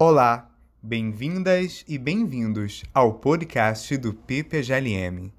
[0.00, 0.48] Olá,
[0.80, 5.32] bem-vindas e bem-vindos ao podcast do PPGLM.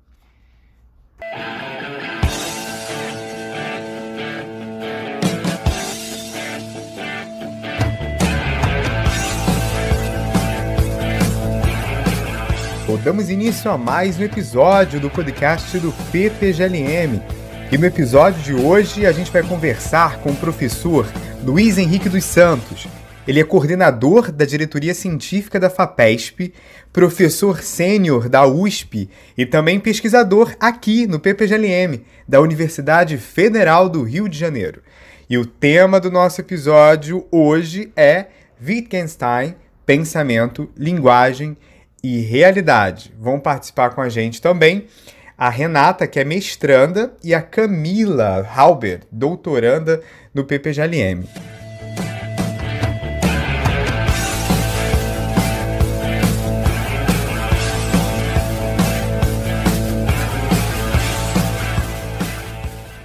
[13.02, 17.22] Damos início a mais um episódio do podcast do PPGLM.
[17.72, 21.08] E no episódio de hoje a gente vai conversar com o professor
[21.46, 22.90] Luiz Henrique dos Santos.
[23.28, 26.54] Ele é coordenador da diretoria científica da FAPESP,
[26.92, 34.28] professor sênior da USP e também pesquisador aqui no PPGLM, da Universidade Federal do Rio
[34.28, 34.82] de Janeiro.
[35.30, 38.28] E o tema do nosso episódio hoje é
[38.60, 41.56] Wittgenstein, pensamento, linguagem
[42.04, 43.14] e realidade.
[43.20, 44.86] Vão participar com a gente também
[45.38, 50.02] a Renata, que é mestranda, e a Camila Halber, doutoranda
[50.34, 51.26] no PPGLM.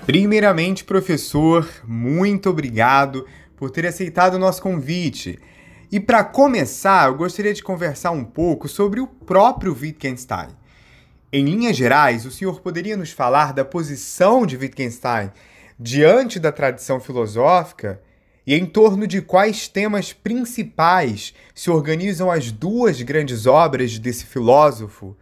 [0.06, 5.38] Primeiramente, professor, muito obrigado por ter aceitado o nosso convite.
[5.90, 10.48] E para começar, eu gostaria de conversar um pouco sobre o próprio Wittgenstein.
[11.32, 15.32] Em linhas gerais, o senhor poderia nos falar da posição de Wittgenstein
[15.80, 17.98] diante da tradição filosófica
[18.46, 25.16] e em torno de quais temas principais se organizam as duas grandes obras desse filósofo?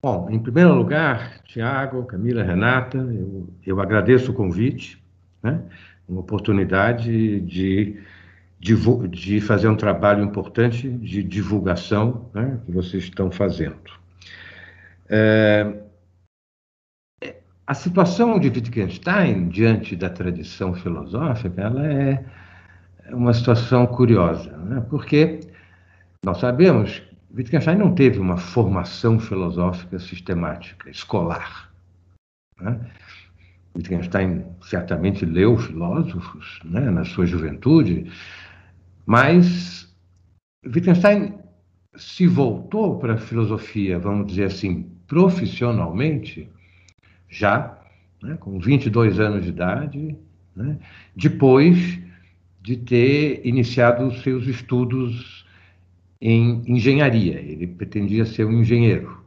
[0.00, 5.02] Bom, em primeiro lugar, Tiago, Camila, Renata, eu, eu agradeço o convite,
[5.42, 5.60] né?
[6.08, 8.00] uma oportunidade de
[8.60, 13.76] de fazer um trabalho importante de divulgação né, que vocês estão fazendo.
[15.08, 15.74] É,
[17.66, 22.24] a situação de Wittgenstein diante da tradição filosófica ela é
[23.10, 25.40] uma situação curiosa, né, porque
[26.24, 27.02] nós sabemos
[27.34, 31.70] Wittgenstein não teve uma formação filosófica sistemática, escolar.
[32.60, 32.80] Né?
[33.76, 38.10] Wittgenstein certamente leu filósofos né, na sua juventude,
[39.04, 39.94] mas
[40.64, 41.34] Wittgenstein
[41.96, 46.48] se voltou para a filosofia, vamos dizer assim, profissionalmente,
[47.28, 47.78] já
[48.22, 50.16] né, com 22 anos de idade,
[50.56, 50.78] né,
[51.14, 51.98] depois
[52.60, 55.46] de ter iniciado os seus estudos
[56.20, 57.40] em engenharia.
[57.40, 59.22] Ele pretendia ser um engenheiro.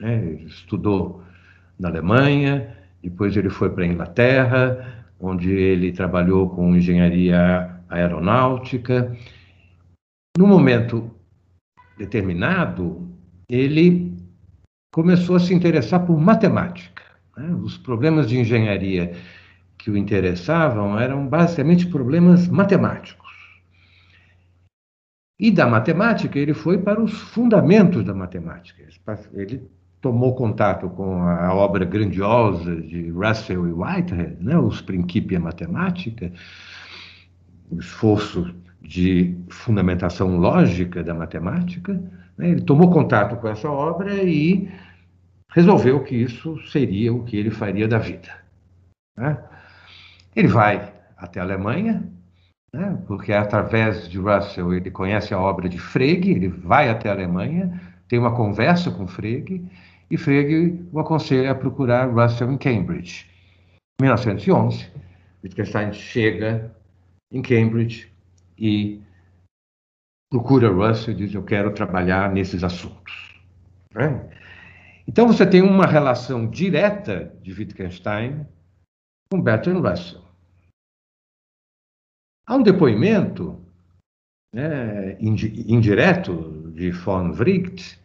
[0.00, 1.22] Né, ele estudou
[1.78, 9.16] na Alemanha, depois ele foi para a Inglaterra, onde ele trabalhou com engenharia aeronáutica.
[10.36, 11.10] No momento
[11.96, 13.08] determinado,
[13.48, 14.16] ele
[14.92, 17.02] começou a se interessar por matemática.
[17.36, 17.48] Né?
[17.62, 19.12] Os problemas de engenharia
[19.76, 23.27] que o interessavam eram basicamente problemas matemáticos.
[25.38, 28.82] E da matemática, ele foi para os fundamentos da matemática.
[29.32, 29.68] Ele
[30.00, 36.32] tomou contato com a obra grandiosa de Russell e Whitehead, né, os Principia Mathematica,
[37.70, 42.00] o esforço de fundamentação lógica da matemática,
[42.36, 42.50] né?
[42.50, 44.70] ele tomou contato com essa obra e
[45.50, 48.30] resolveu que isso seria o que ele faria da vida.
[49.16, 49.36] Né?
[50.34, 52.02] Ele vai até a Alemanha,
[52.72, 53.02] né?
[53.06, 57.80] porque através de Russell ele conhece a obra de Frege, ele vai até a Alemanha,
[58.08, 59.64] tem uma conversa com Frege,
[60.10, 63.26] e Frege o aconselha a procurar Russell em Cambridge.
[64.00, 64.90] Em 1911,
[65.42, 66.74] Wittgenstein chega
[67.32, 68.10] em Cambridge
[68.56, 69.02] e
[70.30, 73.34] procura Russell e diz: Eu quero trabalhar nesses assuntos.
[73.94, 74.28] Né?
[75.06, 78.46] Então você tem uma relação direta de Wittgenstein
[79.30, 80.27] com Bertrand Russell.
[82.48, 83.60] Há um depoimento
[84.54, 88.00] né, indireto de von Wright,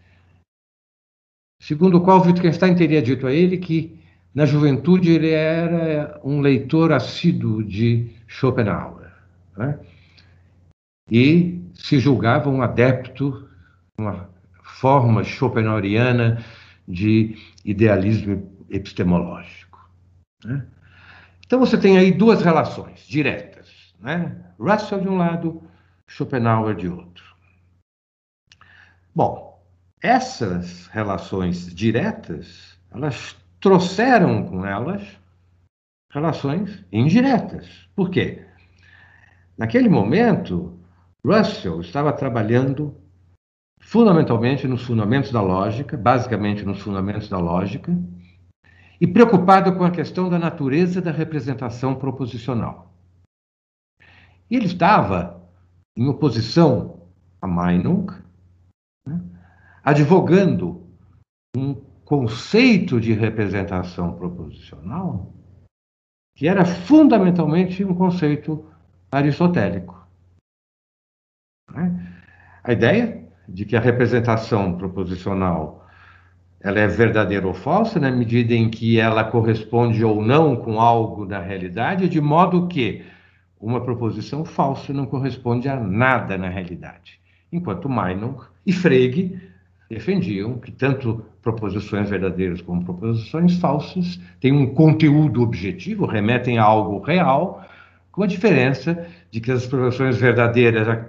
[1.62, 3.98] segundo o qual Wittgenstein teria dito a ele que
[4.36, 9.14] na juventude ele era um leitor assíduo de Schopenhauer
[9.56, 9.80] né?
[11.10, 13.48] e se julgava um adepto,
[13.98, 14.30] uma
[14.62, 16.44] forma schopenhaueriana
[16.86, 19.90] de idealismo epistemológico.
[20.44, 20.66] Né?
[21.46, 23.63] Então você tem aí duas relações diretas,
[24.04, 24.36] né?
[24.60, 25.64] Russell de um lado,
[26.08, 27.24] Schopenhauer de outro.
[29.16, 29.64] Bom,
[30.02, 35.02] essas relações diretas, elas trouxeram com elas
[36.12, 37.88] relações indiretas.
[37.96, 38.46] Por quê?
[39.58, 40.78] Naquele momento,
[41.26, 42.96] Russell estava trabalhando
[43.80, 47.96] fundamentalmente nos fundamentos da lógica, basicamente nos fundamentos da lógica,
[49.00, 52.93] e preocupado com a questão da natureza da representação proposicional.
[54.50, 55.42] E ele estava
[55.96, 57.02] em oposição
[57.42, 58.08] a Meinung,
[59.06, 59.22] né,
[59.84, 60.88] advogando
[61.56, 61.76] um
[62.06, 65.34] conceito de representação proposicional
[66.36, 68.66] que era fundamentalmente um conceito
[69.12, 70.08] aristotélico.
[71.72, 72.14] Né?
[72.64, 75.88] A ideia de que a representação proposicional
[76.60, 81.26] ela é verdadeira ou falsa na medida em que ela corresponde ou não com algo
[81.26, 83.06] da realidade, de modo que
[83.64, 87.20] uma proposição falsa não corresponde a nada na realidade.
[87.50, 89.40] Enquanto Meinong e Frege
[89.90, 97.00] defendiam que tanto proposições verdadeiras como proposições falsas têm um conteúdo objetivo, remetem a algo
[97.00, 97.66] real,
[98.12, 101.08] com a diferença de que as proposições verdadeiras,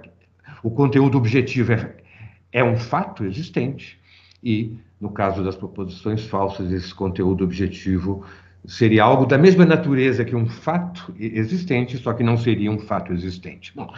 [0.63, 1.93] o conteúdo objetivo é,
[2.53, 3.99] é um fato existente,
[4.41, 8.23] e no caso das proposições falsas, esse conteúdo objetivo
[8.67, 13.13] seria algo da mesma natureza que um fato existente, só que não seria um fato
[13.13, 13.71] existente.
[13.75, 13.91] Bom,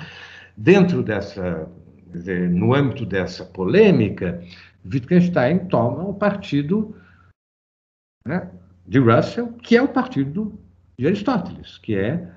[0.55, 1.69] dentro dessa,
[2.51, 4.43] no âmbito dessa polêmica,
[4.85, 6.95] Wittgenstein toma o partido
[8.25, 8.49] né,
[8.85, 10.57] de Russell, que é o partido
[10.97, 12.27] de Aristóteles, que é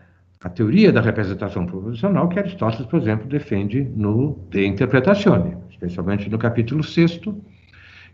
[0.42, 6.38] a teoria da representação proposicional que Aristóteles, por exemplo, defende no De Interpretatione, especialmente no
[6.38, 7.20] capítulo 6,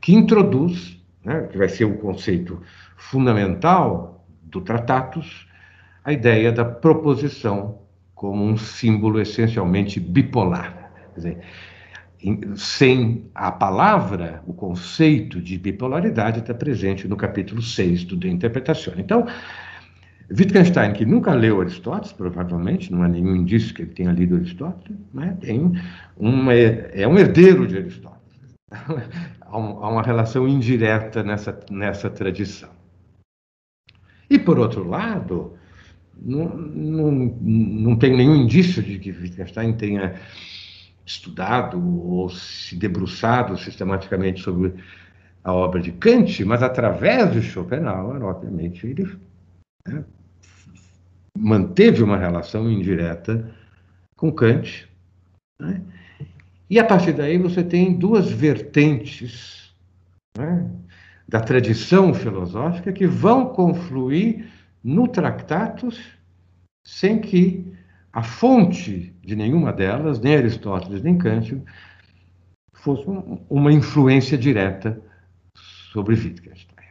[0.01, 2.63] que introduz, né, que vai ser o conceito
[2.97, 5.49] fundamental do Tratatus,
[6.05, 7.81] a ideia da proposição
[8.15, 10.93] como um símbolo essencialmente bipolar.
[11.15, 11.39] Quer dizer,
[12.57, 18.95] sem a palavra, o conceito de bipolaridade está presente no capítulo 6 do De Interpretação.
[18.97, 19.27] Então,
[20.31, 24.97] Wittgenstein, que nunca leu Aristóteles, provavelmente, não há nenhum indício que ele tenha lido Aristóteles,
[25.13, 25.73] né, tem
[26.17, 28.16] uma, é um herdeiro de Aristóteles.
[28.71, 32.71] Há, uma relação indireta nessa, nessa tradição.
[34.29, 35.57] E, por outro lado,
[36.17, 40.21] não, não, não tem nenhum indício de que Wittgenstein tenha
[41.05, 44.75] estudado ou se debruçado sistematicamente sobre
[45.45, 49.17] a obra de Kant, mas através de Schopenhauer, obviamente, ele
[49.87, 50.05] né,
[51.39, 53.55] manteve uma relação indireta
[54.17, 54.89] com Kant.
[55.61, 55.81] Né?
[56.69, 59.73] E a partir daí você tem duas vertentes
[60.37, 60.69] né,
[61.29, 64.51] da tradição filosófica que vão confluir
[64.83, 66.01] no Tractatus
[66.85, 67.73] sem que
[68.13, 71.63] a fonte de nenhuma delas, nem Aristóteles nem Kant,
[72.73, 73.05] fosse
[73.51, 75.01] uma influência direta
[75.93, 76.89] sobre Wittgenstein.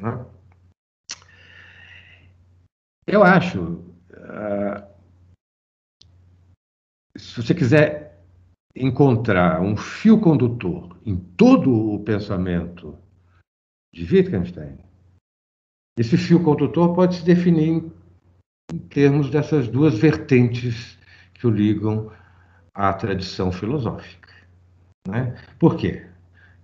[0.00, 0.26] Né?
[3.06, 3.62] Eu acho,
[4.12, 4.84] uh,
[7.16, 8.07] se você quiser
[8.78, 12.96] encontrar um fio condutor em todo o pensamento
[13.92, 14.78] de Wittgenstein,
[15.98, 17.84] esse fio condutor pode se definir
[18.72, 20.98] em termos dessas duas vertentes
[21.34, 22.12] que o ligam
[22.74, 24.32] à tradição filosófica.
[25.08, 25.36] Né?
[25.58, 26.06] Por quê?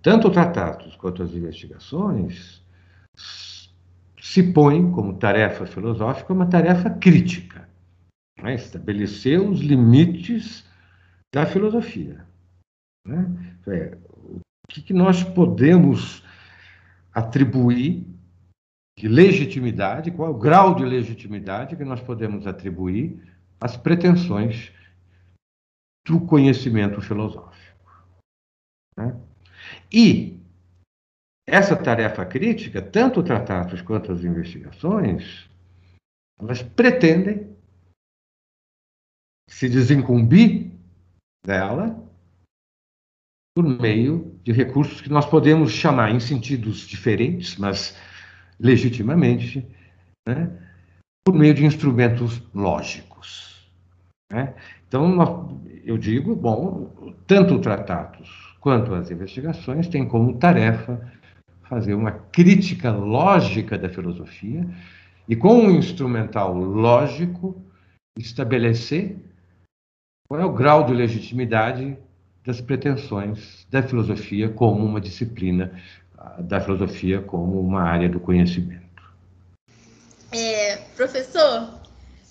[0.03, 2.63] Tanto tratados quanto as investigações
[4.21, 7.69] se põem como tarefa filosófica uma tarefa crítica,
[8.41, 8.55] né?
[8.55, 10.65] estabelecer os limites
[11.35, 12.25] da filosofia.
[13.05, 13.61] Né?
[13.67, 16.23] É, o que, que nós podemos
[17.13, 18.07] atribuir
[18.97, 23.21] de legitimidade, qual o grau de legitimidade que nós podemos atribuir
[23.61, 24.73] às pretensões
[26.07, 28.07] do conhecimento filosófico.
[28.97, 29.21] Né?
[29.93, 30.41] E
[31.49, 35.51] essa tarefa crítica, tanto tratados quanto as investigações,
[36.39, 37.57] elas pretendem
[39.51, 40.74] se desincumbir
[41.45, 42.03] dela
[43.55, 47.97] por meio de recursos que nós podemos chamar em sentidos diferentes, mas
[48.59, 49.65] legitimamente,
[50.27, 50.51] né,
[51.25, 53.71] por meio de instrumentos lógicos.
[54.33, 54.55] Né?
[54.89, 61.13] Então, eu digo, bom, tanto tratados quanto as investigações têm como tarefa
[61.63, 64.69] fazer uma crítica lógica da filosofia
[65.29, 67.63] e, com um instrumental lógico,
[68.19, 69.17] estabelecer
[70.29, 71.97] qual é o grau de legitimidade
[72.45, 75.73] das pretensões da filosofia como uma disciplina
[76.39, 78.85] da filosofia como uma área do conhecimento.
[80.33, 81.69] É, professor,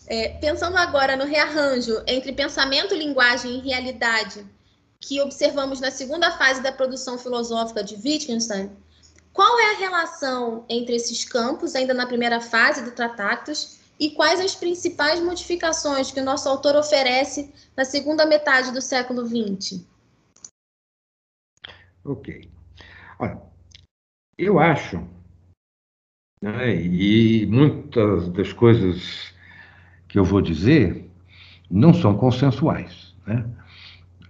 [0.08, 4.46] é, pensando agora no rearranjo entre pensamento, linguagem e realidade
[5.00, 8.72] que observamos na segunda fase da produção filosófica de Wittgenstein,
[9.34, 14.42] qual é a relação entre esses campos, ainda na primeira fase do Tratatus, e quais
[14.42, 19.88] as principais modificações que o nosso autor oferece na segunda metade do século XX?
[22.04, 22.50] Ok.
[23.18, 23.42] Olha,
[24.38, 25.02] eu acho,
[26.42, 29.34] né, e muitas das coisas
[30.10, 31.10] que eu vou dizer
[31.72, 33.16] não são consensuais.
[33.26, 33.46] Né?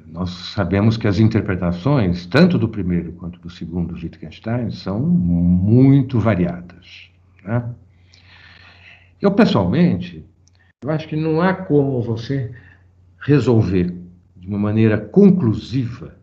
[0.05, 7.09] Nós sabemos que as interpretações, tanto do primeiro quanto do segundo Wittgenstein, são muito variadas.
[7.43, 7.73] Né?
[9.23, 10.21] Eu, pessoalmente,
[10.83, 12.53] eu acho que não há como você
[13.19, 13.97] resolver
[14.35, 16.13] de uma maneira conclusiva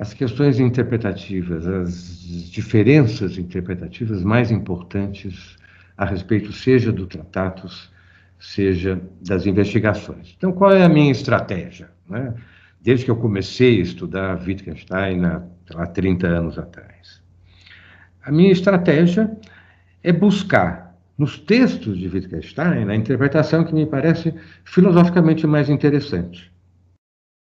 [0.00, 5.56] as questões interpretativas, as diferenças interpretativas mais importantes
[5.96, 7.88] a respeito, seja do tratados,
[8.40, 10.34] seja das investigações.
[10.36, 11.88] Então, qual é a minha estratégia?
[12.08, 12.34] Né?
[12.80, 17.22] Desde que eu comecei a estudar Wittgenstein há 30 anos atrás.
[18.24, 19.30] A minha estratégia
[20.02, 20.87] é buscar
[21.18, 24.32] nos textos de Wittgenstein a interpretação que me parece
[24.64, 26.52] filosoficamente mais interessante.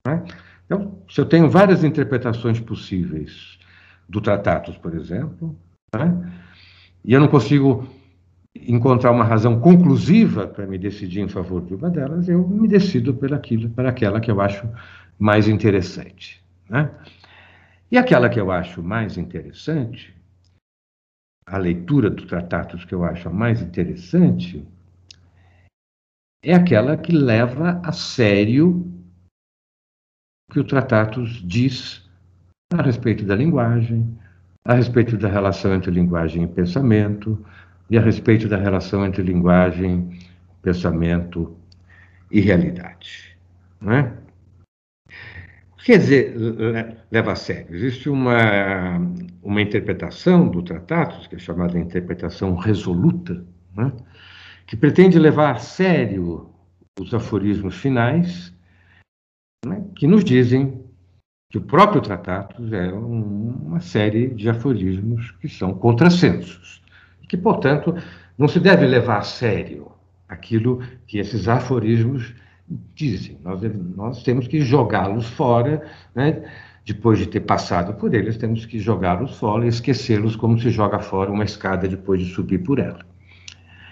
[0.05, 0.25] Né?
[0.67, 3.59] Então, se eu tenho várias interpretações possíveis
[4.09, 5.57] do Tratatus, por exemplo,
[5.95, 6.33] né?
[7.05, 7.87] e eu não consigo
[8.55, 13.15] encontrar uma razão conclusiva para me decidir em favor de uma delas, eu me decido
[13.15, 14.69] por aquilo, por aquela que eu acho
[15.19, 16.43] mais interessante.
[16.69, 16.91] Né?
[17.91, 20.15] E aquela que eu acho mais interessante,
[21.47, 24.67] a leitura do Tratatus que eu acho a mais interessante,
[26.45, 28.91] é aquela que leva a sério
[30.51, 32.09] que o Tratatus diz
[32.73, 34.19] a respeito da linguagem,
[34.65, 37.45] a respeito da relação entre linguagem e pensamento,
[37.91, 40.19] e a respeito da relação entre linguagem,
[40.63, 41.57] pensamento
[42.31, 43.37] e realidade.
[43.81, 44.22] Não é?
[45.85, 46.37] Quer dizer,
[47.11, 47.75] leva a sério.
[47.75, 48.99] Existe uma,
[49.43, 53.45] uma interpretação do Tratatus, que é chamada interpretação resoluta,
[53.77, 53.93] né?
[54.67, 56.51] que pretende levar a sério
[57.01, 58.53] os aforismos finais
[59.67, 60.85] né, que nos dizem
[61.51, 66.83] que o próprio Tratatus é um, uma série de aforismos que são contrassensos,
[67.29, 67.95] que, portanto,
[68.37, 69.93] não se deve levar a sério
[70.29, 72.35] aquilo que esses aforismos
[72.95, 73.39] dizem.
[73.43, 73.61] Nós,
[73.97, 76.45] nós temos que jogá-los fora, né?
[76.85, 80.99] depois de ter passado por eles, temos que jogá-los fora e esquecê-los como se joga
[80.99, 83.05] fora uma escada depois de subir por ela.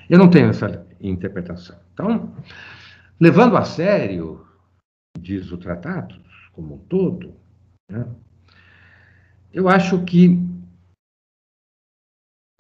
[0.09, 1.79] Eu não tenho essa interpretação.
[1.93, 2.35] Então,
[3.21, 4.45] levando a sério
[5.19, 6.21] diz o tratado
[6.53, 7.35] como um todo,
[7.91, 8.07] né?
[9.53, 10.39] eu acho que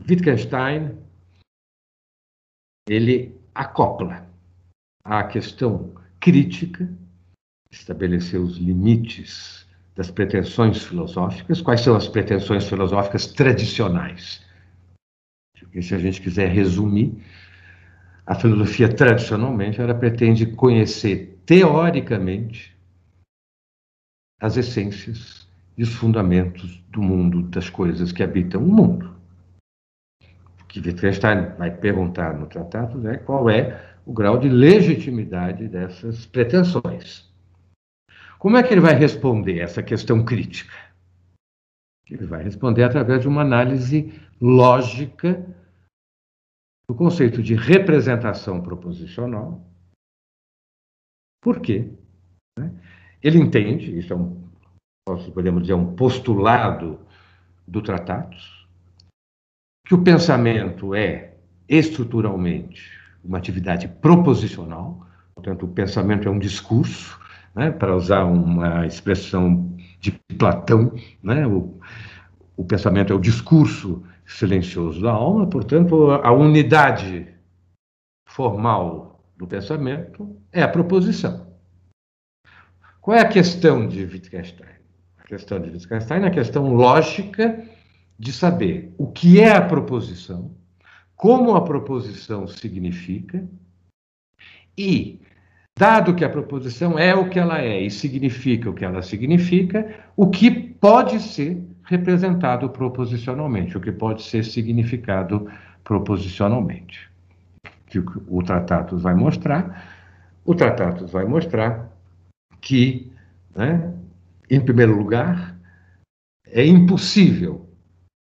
[0.08, 0.96] Wittgenstein
[2.88, 4.26] ele acopla
[5.04, 6.88] a questão crítica,
[7.70, 11.60] estabelecer os limites das pretensões filosóficas.
[11.60, 14.44] Quais são as pretensões filosóficas tradicionais?
[15.82, 17.22] Se a gente quiser resumir,
[18.26, 22.76] a filosofia tradicionalmente ela pretende conhecer teoricamente,
[24.40, 29.14] as essências e os fundamentos do mundo, das coisas que habitam o mundo.
[30.60, 36.26] O que Wittgenstein vai perguntar no tratado é qual é o grau de legitimidade dessas
[36.26, 37.30] pretensões.
[38.38, 40.74] Como é que ele vai responder essa questão crítica?
[42.08, 45.46] Ele vai responder através de uma análise lógica
[46.88, 49.70] do conceito de representação proposicional
[51.40, 51.90] por quê?
[52.58, 52.70] Né?
[53.22, 54.48] Ele entende, isso é um,
[55.32, 57.00] podemos dizer, um postulado
[57.66, 58.68] do Tratados,
[59.86, 61.38] que o pensamento é
[61.68, 67.18] estruturalmente uma atividade proposicional, portanto, o pensamento é um discurso,
[67.54, 71.78] né, para usar uma expressão de Platão, né, o,
[72.56, 77.28] o pensamento é o discurso silencioso da alma, portanto, a unidade
[78.26, 81.50] formal do pensamento é a proposição.
[83.00, 84.68] Qual é a questão de Wittgenstein?
[85.18, 87.64] A questão de Wittgenstein é a questão lógica
[88.18, 90.54] de saber o que é a proposição,
[91.20, 93.46] como a proposição significa
[94.76, 95.20] e,
[95.78, 100.02] dado que a proposição é o que ela é e significa o que ela significa,
[100.16, 105.46] o que pode ser representado proposicionalmente, o que pode ser significado
[105.84, 107.10] proposicionalmente.
[107.84, 109.90] Que o tratado vai mostrar,
[110.42, 111.94] o tratado vai mostrar
[112.62, 113.12] que,
[113.54, 113.92] né,
[114.48, 115.54] em primeiro lugar,
[116.46, 117.68] é impossível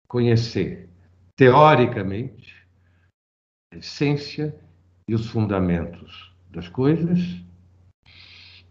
[0.08, 0.88] conhecer
[1.36, 2.43] teoricamente
[3.78, 4.56] essência
[5.08, 7.20] e os fundamentos das coisas,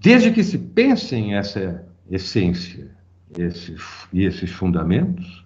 [0.00, 2.90] desde que se pensem essa essência
[3.38, 3.76] esse,
[4.12, 5.44] e esses fundamentos,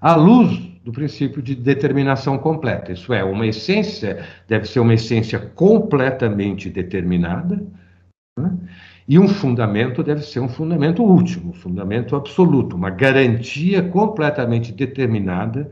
[0.00, 2.92] à luz do princípio de determinação completa.
[2.92, 7.62] Isso é, uma essência deve ser uma essência completamente determinada,
[8.38, 8.56] né?
[9.06, 15.70] e um fundamento deve ser um fundamento último, um fundamento absoluto, uma garantia completamente determinada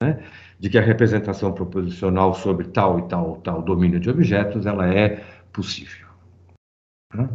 [0.00, 0.20] né?
[0.58, 5.24] De que a representação proposicional sobre tal e tal tal domínio de objetos ela é
[5.52, 6.08] possível.
[7.14, 7.28] Né?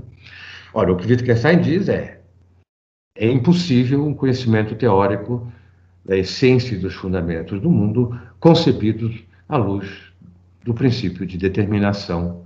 [0.73, 2.21] Ora, o que Wittgenstein diz é
[3.15, 5.51] é impossível um conhecimento teórico
[6.03, 10.11] da essência e dos fundamentos do mundo concebidos à luz
[10.63, 12.45] do princípio de determinação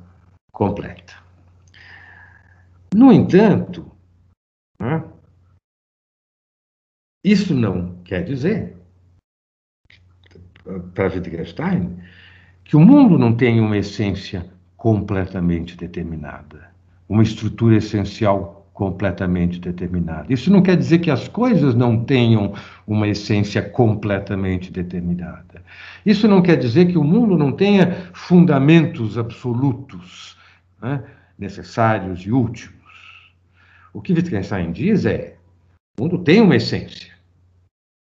[0.52, 1.16] completa.
[2.94, 3.90] No entanto,
[4.80, 5.04] né,
[7.24, 8.77] isso não quer dizer,
[10.94, 11.98] para Wittgenstein,
[12.64, 14.46] que o mundo não tem uma essência
[14.76, 16.70] completamente determinada,
[17.08, 20.32] uma estrutura essencial completamente determinada.
[20.32, 22.54] Isso não quer dizer que as coisas não tenham
[22.86, 25.64] uma essência completamente determinada.
[26.06, 30.38] Isso não quer dizer que o mundo não tenha fundamentos absolutos,
[30.80, 31.04] né,
[31.40, 32.78] necessários e últimos.
[33.92, 35.38] O que Wittgenstein diz é:
[35.98, 37.12] o mundo tem uma essência.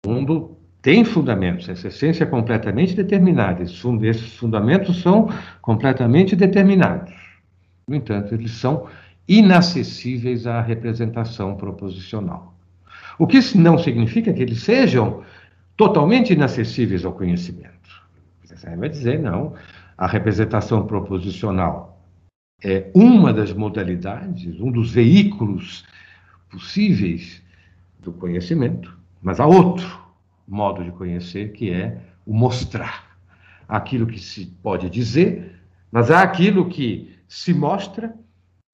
[0.05, 0.52] O mundo
[0.83, 5.29] tem fundamentos, essa essência é completamente determinada, esses fundamentos são
[5.61, 7.13] completamente determinados.
[7.87, 8.87] No entanto, eles são
[9.25, 12.53] inacessíveis à representação proposicional.
[13.17, 15.23] O que não significa que eles sejam
[15.77, 17.71] totalmente inacessíveis ao conhecimento.
[18.43, 19.53] Você vai dizer, não,
[19.97, 21.97] a representação proposicional
[22.61, 25.85] é uma das modalidades, um dos veículos
[26.51, 27.41] possíveis
[27.99, 30.02] do conhecimento, mas há outro
[30.47, 33.17] modo de conhecer que é o mostrar.
[33.67, 35.59] Aquilo que se pode dizer,
[35.91, 38.13] mas há aquilo que se mostra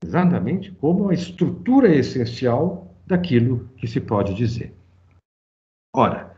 [0.03, 4.73] exatamente como a estrutura essencial daquilo que se pode dizer.
[5.95, 6.35] Ora,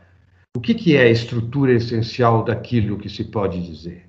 [0.56, 4.08] o que, que é a estrutura essencial daquilo que se pode dizer?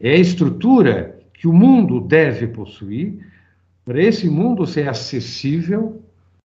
[0.00, 3.26] É a estrutura que o mundo deve possuir
[3.84, 6.03] para esse mundo ser acessível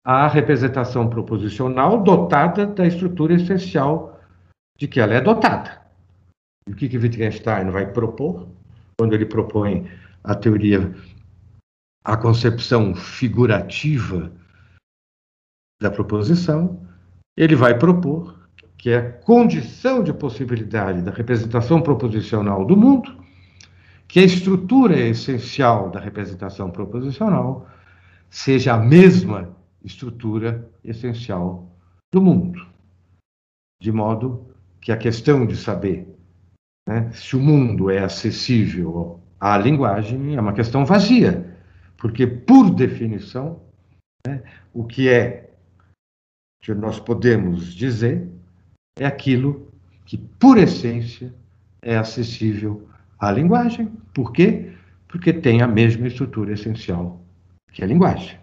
[0.06, 4.20] à representação proposicional dotada da estrutura essencial
[4.78, 5.82] de que ela é dotada.
[6.68, 8.46] E o que, que Wittgenstein vai propor
[8.96, 9.90] quando ele propõe
[10.22, 10.94] a teoria
[12.04, 14.30] a concepção figurativa
[15.82, 16.80] da proposição,
[17.36, 18.38] ele vai propor
[18.78, 23.12] que é a condição de possibilidade da representação proposicional do mundo,
[24.06, 27.66] que a estrutura essencial da representação proposicional
[28.30, 29.55] seja a mesma
[29.86, 31.70] estrutura essencial
[32.12, 32.66] do mundo.
[33.80, 34.46] De modo
[34.80, 36.06] que a questão de saber
[36.86, 41.56] né, se o mundo é acessível à linguagem é uma questão vazia
[41.96, 43.60] porque, por definição,
[44.26, 45.50] né, o que é
[46.62, 48.28] que nós podemos dizer
[48.98, 49.72] é aquilo
[50.04, 51.34] que, por essência,
[51.80, 53.86] é acessível à linguagem.
[54.12, 54.72] Por quê?
[55.08, 57.20] Porque tem a mesma estrutura essencial
[57.72, 58.38] que a linguagem.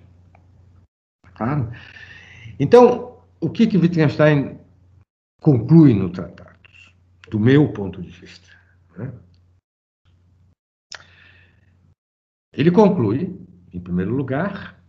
[1.35, 1.71] Claro?
[2.59, 4.59] Então, o que, que Wittgenstein
[5.41, 6.93] conclui no Tratados,
[7.29, 8.49] do meu ponto de vista?
[8.97, 9.13] Né?
[12.53, 13.37] Ele conclui,
[13.73, 14.81] em primeiro lugar,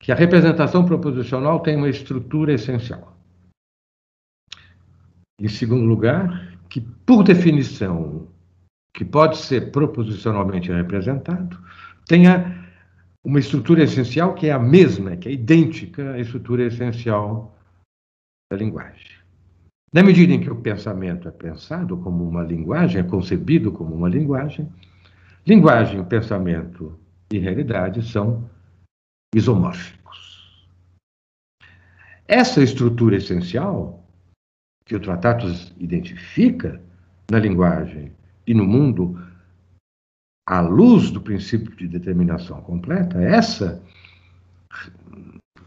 [0.00, 3.16] que a representação proposicional tem uma estrutura essencial.
[5.38, 8.28] Em segundo lugar, que, por definição,
[8.94, 11.62] que pode ser proposicionalmente representado,
[12.06, 12.65] tenha
[13.26, 17.58] uma estrutura essencial que é a mesma, que é idêntica à estrutura essencial
[18.48, 19.16] da linguagem.
[19.92, 24.08] Na medida em que o pensamento é pensado como uma linguagem, é concebido como uma
[24.08, 24.72] linguagem,
[25.44, 26.96] linguagem, pensamento
[27.28, 28.48] e realidade são
[29.34, 30.68] isomórficos.
[32.28, 34.06] Essa estrutura essencial
[34.84, 36.80] que o Tratatus identifica
[37.28, 38.12] na linguagem
[38.46, 39.20] e no mundo,
[40.46, 43.82] à luz do princípio de determinação completa, essa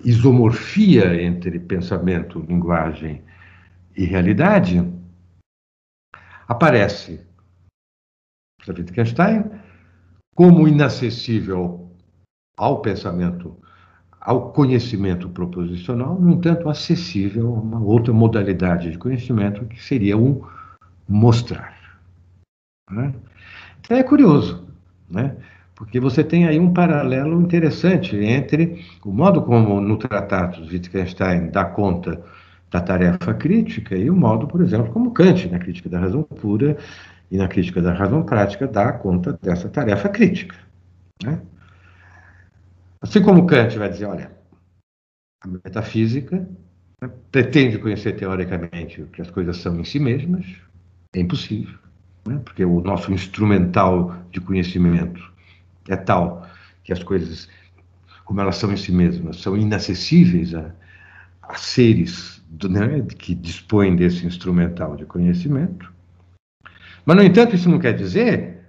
[0.04, 3.22] isomorfia entre pensamento, linguagem
[3.96, 4.82] e realidade
[6.48, 7.20] aparece
[8.66, 9.44] para Wittgenstein
[10.36, 11.92] como inacessível
[12.58, 13.58] ao pensamento,
[14.22, 20.42] ao conhecimento proposicional, no entanto, acessível a uma outra modalidade de conhecimento que seria um
[21.08, 21.78] mostrar.
[22.90, 23.14] Né?
[23.82, 24.69] Então é curioso,
[25.10, 25.36] né?
[25.80, 31.64] porque você tem aí um paralelo interessante entre o modo como no Tratado Wittgenstein dá
[31.64, 32.22] conta
[32.70, 36.78] da tarefa crítica e o modo, por exemplo, como Kant, na crítica da razão pura
[37.32, 40.58] e na crítica da razão prática, dá conta dessa tarefa crítica.
[41.24, 41.42] Né?
[43.02, 44.32] Assim como Kant vai dizer, olha,
[45.42, 46.46] a metafísica
[47.02, 50.46] né, pretende conhecer teoricamente o que as coisas são em si mesmas,
[51.14, 51.80] é impossível,
[52.30, 52.42] né?
[52.46, 55.32] porque o nosso instrumental de conhecimento
[55.88, 56.48] é tal
[56.84, 57.50] que as coisas,
[58.24, 60.72] como elas são em si mesmas, são inacessíveis a,
[61.42, 65.92] a seres né, que dispõem desse instrumental de conhecimento.
[67.06, 68.60] Mas, no entanto, isso não quer dizer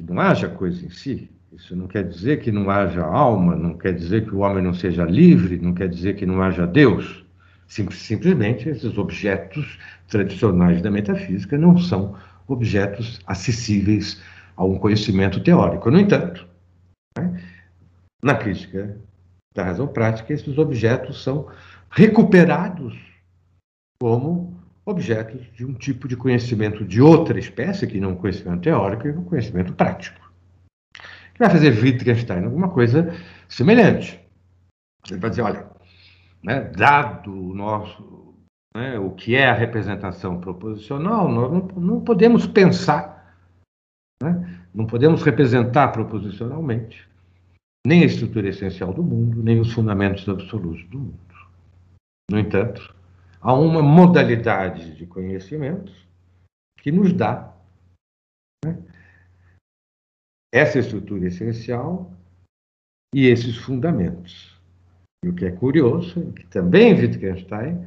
[0.00, 1.30] não haja coisa em si.
[1.52, 4.74] Isso não quer dizer que não haja alma, não quer dizer que o homem não
[4.74, 7.24] seja livre, não quer dizer que não haja Deus.
[7.68, 9.78] Simplesmente esses objetos
[10.08, 14.20] tradicionais da metafísica não são objetos acessíveis
[14.56, 15.90] a um conhecimento teórico.
[15.90, 16.48] No entanto,
[17.16, 17.44] né,
[18.22, 18.98] na crítica
[19.54, 21.48] da razão prática, esses objetos são
[21.90, 22.98] recuperados
[24.00, 28.62] como objetos de um tipo de conhecimento de outra espécie, que não é um conhecimento
[28.62, 30.32] teórico, e um conhecimento prático.
[31.34, 33.14] Que vai fazer Wittgenstein alguma coisa
[33.48, 34.18] semelhante.
[35.10, 35.66] Ele vai dizer, olha,
[36.42, 38.34] né, dado o nosso,
[38.74, 43.36] né, o que é a representação proposicional, nós não, não podemos pensar,
[44.22, 47.08] né, não podemos representar proposicionalmente
[47.86, 51.18] nem a estrutura essencial do mundo, nem os fundamentos absolutos do mundo.
[52.30, 52.94] No entanto,
[53.40, 55.92] há uma modalidade de conhecimento
[56.82, 57.54] que nos dá
[58.64, 58.78] né,
[60.52, 62.12] essa estrutura essencial
[63.14, 64.57] e esses fundamentos.
[65.24, 67.84] E o que é curioso que também Wittgenstein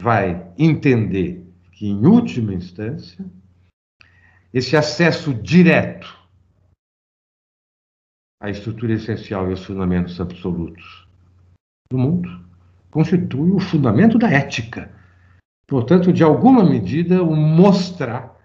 [0.00, 3.24] vai entender que, em última instância,
[4.52, 6.18] esse acesso direto
[8.42, 11.06] à estrutura essencial e aos fundamentos absolutos
[11.90, 12.44] do mundo
[12.90, 14.90] constitui o fundamento da ética.
[15.68, 18.39] Portanto, de alguma medida, o mostrar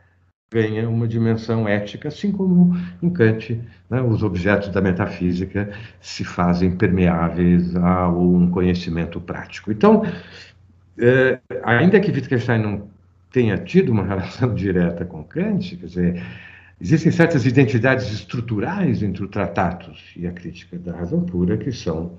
[0.52, 6.76] ganha uma dimensão ética, assim como em Kant né, os objetos da metafísica se fazem
[6.76, 9.72] permeáveis a um conhecimento prático.
[9.72, 10.04] Então,
[10.98, 12.90] é, ainda que Wittgenstein não
[13.32, 16.24] tenha tido uma relação direta com Kant, quer dizer,
[16.80, 22.18] existem certas identidades estruturais entre o Tratatus e a crítica da razão pura que são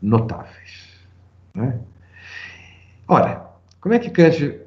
[0.00, 0.92] notáveis.
[1.54, 1.80] Né?
[3.08, 4.60] Ora, como é que Kant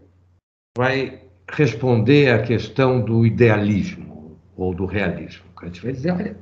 [0.78, 5.46] vai responder à questão do idealismo ou do realismo?
[5.56, 6.38] Kant vai dizer, olha,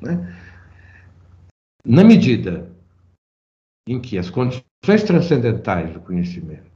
[0.00, 0.38] né?
[1.84, 2.70] na medida
[3.88, 6.70] em que as condições transcendentais do conhecimento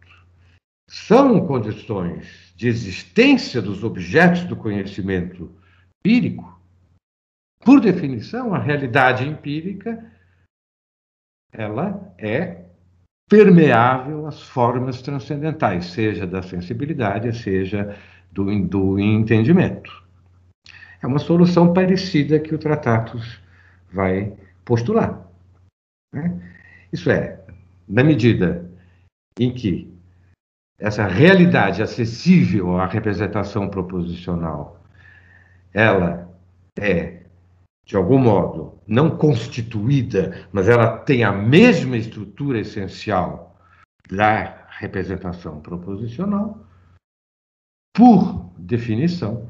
[0.89, 5.53] são condições de existência dos objetos do conhecimento
[6.01, 6.57] empírico,
[7.61, 10.13] por definição, a realidade empírica
[11.53, 12.66] ela é
[13.29, 17.97] permeável às formas transcendentais, seja da sensibilidade, seja
[18.31, 20.05] do, do entendimento.
[21.03, 23.41] É uma solução parecida que o Tratatus
[23.93, 24.33] vai
[24.65, 25.27] postular.
[26.13, 26.41] Né?
[26.93, 27.41] Isso é,
[27.89, 28.71] na medida
[29.39, 29.93] em que
[30.79, 34.81] essa realidade acessível à representação proposicional,
[35.73, 36.31] ela
[36.79, 37.16] é
[37.87, 43.57] de algum modo, não constituída, mas ela tem a mesma estrutura essencial
[44.11, 46.67] da representação proposicional,
[47.95, 49.49] por definição,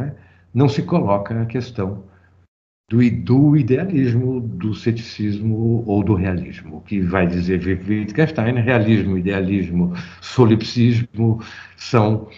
[0.00, 0.16] né,
[0.52, 2.04] não se coloca a questão
[2.90, 11.40] do, do, idealismo, do ceticismo ou do realismo, que vai dizer Wittgenstein, realismo, idealismo, solipsismo
[11.76, 12.28] são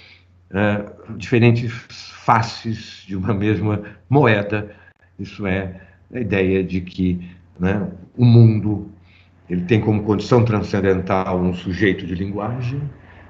[0.50, 0.84] é,
[1.16, 4.74] diferentes faces de uma mesma moeda
[5.18, 5.80] isso é
[6.12, 7.20] a ideia de que
[7.58, 8.90] né, o mundo
[9.48, 12.80] ele tem como condição transcendental um sujeito de linguagem.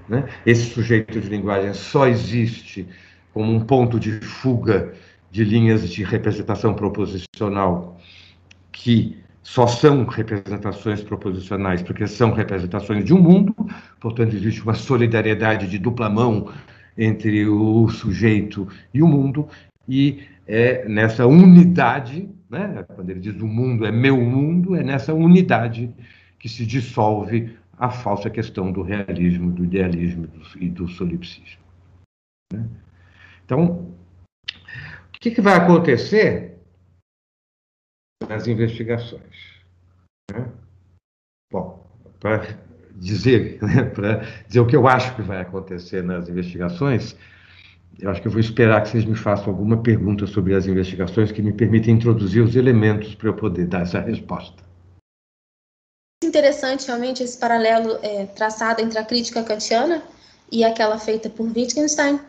[0.09, 0.25] Né?
[0.45, 2.87] Esse sujeito de linguagem só existe
[3.33, 4.93] como um ponto de fuga
[5.31, 8.01] de linhas de representação proposicional
[8.73, 13.55] que só são representações proposicionais porque são representações de um mundo,
[14.01, 16.51] portanto, existe uma solidariedade de dupla mão
[16.97, 19.49] entre o sujeito e o mundo,
[19.89, 25.13] e é nessa unidade, né, quando ele diz o mundo é meu mundo, é nessa
[25.13, 25.95] unidade
[26.39, 31.63] que se dissolve a falsa questão do realismo, do idealismo e do solipsismo.
[32.53, 32.67] Né?
[33.45, 33.95] Então,
[35.15, 36.57] o que, que, vai acontecer
[38.27, 39.63] nas investigações?
[40.33, 40.51] Né?
[41.53, 41.87] Bom,
[42.19, 42.59] para
[42.97, 47.17] dizer, né, para dizer o que eu acho que vai acontecer nas investigações,
[47.99, 51.33] eu acho que eu vou esperar que vocês me façam alguma pergunta sobre as investigações
[51.33, 54.63] que me permitem introduzir os elementos para eu poder dar essa resposta.
[56.23, 60.03] Interessante, realmente, esse paralelo é, traçado entre a crítica kantiana
[60.51, 62.21] e aquela feita por Wittgenstein.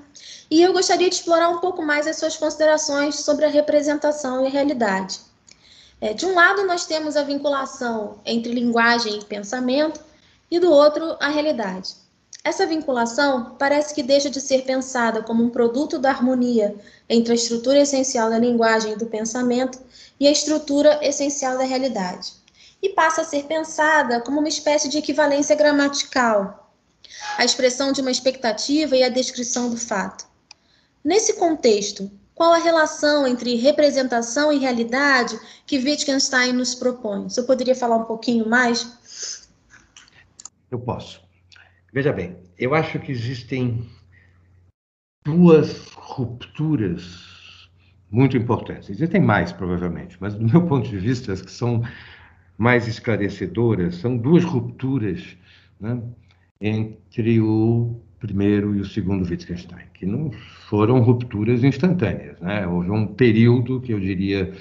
[0.50, 4.48] E eu gostaria de explorar um pouco mais as suas considerações sobre a representação e
[4.48, 5.20] a realidade.
[6.02, 10.00] É, de um lado, nós temos a vinculação entre linguagem e pensamento,
[10.50, 11.96] e do outro, a realidade.
[12.50, 16.76] Essa vinculação parece que deixa de ser pensada como um produto da harmonia
[17.08, 19.80] entre a estrutura essencial da linguagem e do pensamento
[20.20, 22.34] e a estrutura essencial da realidade,
[22.82, 26.74] e passa a ser pensada como uma espécie de equivalência gramatical,
[27.38, 30.26] a expressão de uma expectativa e a descrição do fato.
[31.04, 37.30] Nesse contexto, qual a relação entre representação e realidade que Wittgenstein nos propõe?
[37.30, 39.48] Você poderia falar um pouquinho mais?
[40.72, 41.29] Eu posso.
[41.92, 43.84] Veja bem, eu acho que existem
[45.26, 47.70] duas rupturas
[48.12, 48.90] muito importantes.
[48.90, 51.84] Existem mais, provavelmente, mas do meu ponto de vista, as que são
[52.58, 55.38] mais esclarecedoras são duas rupturas
[55.80, 56.02] né,
[56.60, 60.30] entre o primeiro e o segundo Wittgenstein, que não
[60.68, 62.40] foram rupturas instantâneas.
[62.42, 62.68] Né?
[62.68, 64.54] Houve um período que eu diria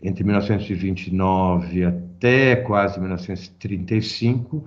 [0.00, 4.64] entre 1929 até quase 1935,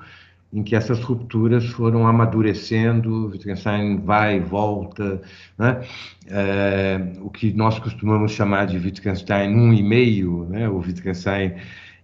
[0.52, 5.22] em que essas rupturas foram amadurecendo, Wittgenstein vai e volta,
[5.58, 5.82] né?
[6.28, 10.68] É, o que nós costumamos chamar de Wittgenstein um e meio, né?
[10.68, 11.56] o Wittgenstein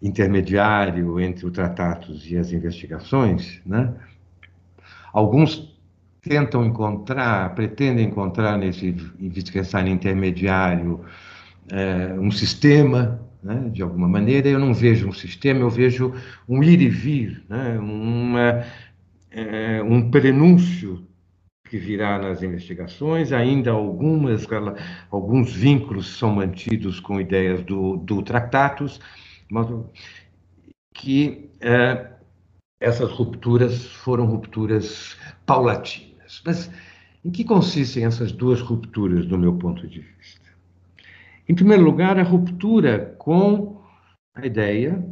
[0.01, 3.91] intermediário entre o Tratados e as investigações, né?
[5.12, 5.73] Alguns
[6.21, 11.01] tentam encontrar, pretendem encontrar nesse Wittgenstein intermediário
[11.71, 14.49] é, um sistema, né, de alguma maneira.
[14.49, 16.13] Eu não vejo um sistema, eu vejo
[16.49, 18.65] um ir e vir, né, uma,
[19.29, 21.08] é, um prenúncio
[21.69, 24.45] que virá nas investigações, ainda algumas,
[25.10, 28.99] alguns vínculos são mantidos com ideias do, do Tratatus,
[29.49, 29.67] mas
[30.93, 32.12] que é,
[32.79, 36.41] essas rupturas foram rupturas paulatinas.
[36.45, 36.71] Mas
[37.23, 40.44] em que consistem essas duas rupturas, do meu ponto de vista?
[41.47, 43.81] Em primeiro lugar, a ruptura com
[44.34, 45.03] a ideia,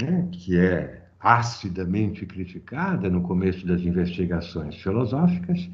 [0.00, 5.68] né, que é acidamente criticada no começo das investigações filosóficas,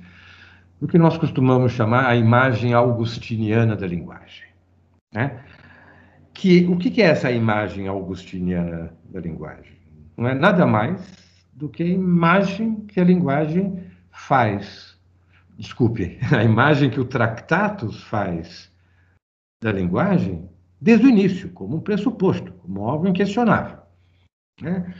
[0.80, 4.46] do que nós costumamos chamar a imagem augustiniana da linguagem.
[5.12, 5.42] Né?
[6.32, 9.76] Que, o que é essa imagem augustiniana da linguagem?
[10.16, 11.00] Não é nada mais
[11.52, 14.96] do que a imagem que a linguagem faz,
[15.58, 18.67] desculpe, a imagem que o Tractatus faz
[19.60, 20.48] da linguagem
[20.80, 23.78] desde o início, como um pressuposto, como algo inquestionável.
[24.60, 24.94] Né?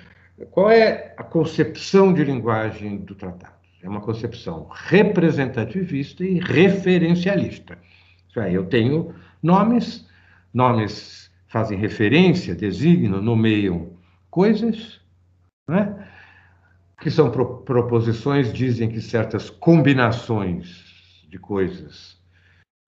[0.51, 3.57] Qual é a concepção de linguagem do Tratatus?
[3.83, 7.79] É uma concepção representativista e referencialista.
[8.29, 10.07] Isso aí, eu tenho nomes,
[10.53, 13.93] nomes fazem referência, designam, nomeiam
[14.31, 15.01] coisas,
[15.69, 16.09] né?
[17.01, 22.17] que são pro, proposições, dizem que certas combinações de coisas,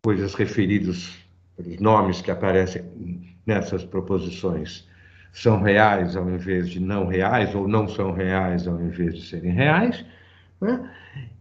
[0.05, 1.17] coisas referidas
[1.63, 2.85] pelos nomes que aparecem
[3.47, 4.89] nessas proposições,
[5.33, 9.53] são reais ao invés de não reais, ou não são reais ao invés de serem
[9.53, 10.05] reais.
[10.61, 10.91] Né?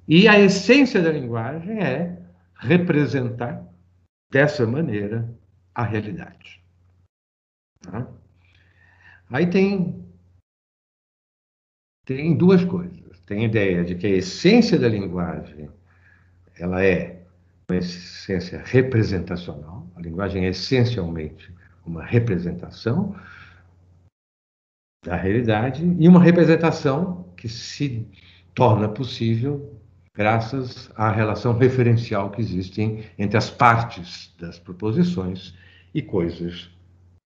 [0.08, 2.18] E a essência da linguagem é
[2.56, 3.64] representar
[4.32, 5.30] dessa maneira
[5.74, 6.62] a realidade.
[7.82, 8.08] Tá?
[9.32, 10.06] Aí tem
[12.06, 13.20] tem duas coisas.
[13.28, 15.70] Tem a ideia de que a essência da linguagem
[16.58, 17.22] ela é
[17.70, 19.79] uma essência representacional.
[20.00, 21.54] A linguagem é essencialmente
[21.86, 23.14] uma representação
[25.06, 28.08] da realidade e uma representação que se
[28.56, 29.78] torna possível
[30.16, 35.54] graças à relação referencial que existe entre as partes das proposições
[35.94, 36.70] e coisas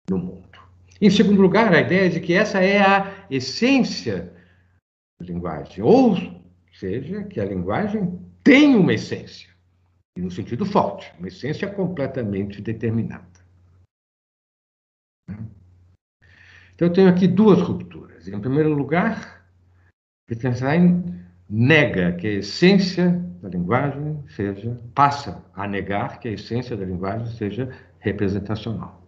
[0.09, 0.61] no mundo.
[1.00, 4.33] Em segundo lugar, a ideia de que essa é a essência
[5.20, 5.83] linguagem.
[5.83, 6.16] Ou
[6.72, 9.50] seja, que a linguagem tem uma essência,
[10.16, 13.29] e no sentido forte, uma essência completamente determinada.
[16.75, 18.27] Então, eu tenho aqui duas rupturas.
[18.27, 19.46] Em primeiro lugar,
[20.29, 21.05] Wittgenstein
[21.49, 23.11] nega que a essência
[23.42, 29.03] da linguagem seja, passa a negar que a essência da linguagem seja representacional.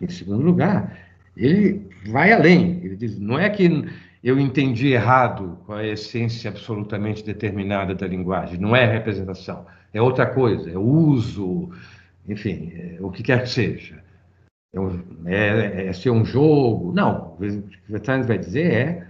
[0.00, 0.98] Em segundo lugar,
[1.36, 2.84] ele vai além.
[2.84, 3.68] Ele diz, não é que
[4.24, 8.58] eu entendi errado é a essência absolutamente determinada da linguagem.
[8.58, 11.70] Não é representação, é outra coisa, é uso,
[12.26, 14.02] enfim, é, o que quer que seja.
[14.72, 16.90] É, é, é, ser um jogo.
[16.92, 19.06] Não, o que Vertanes vai dizer é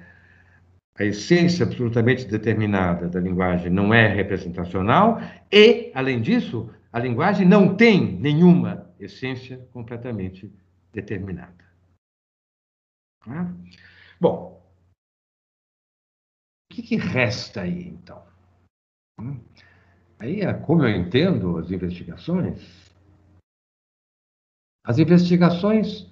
[0.99, 7.77] a essência absolutamente determinada da linguagem não é representacional e, além disso, a linguagem não
[7.77, 10.53] tem nenhuma essência completamente
[10.93, 11.65] determinada.
[13.25, 13.53] Tá?
[14.21, 14.54] Bom,
[16.75, 18.23] que, que resta aí, então?
[19.21, 19.39] Hum?
[20.19, 22.61] Aí, é como eu entendo as investigações,
[24.85, 26.07] as investigações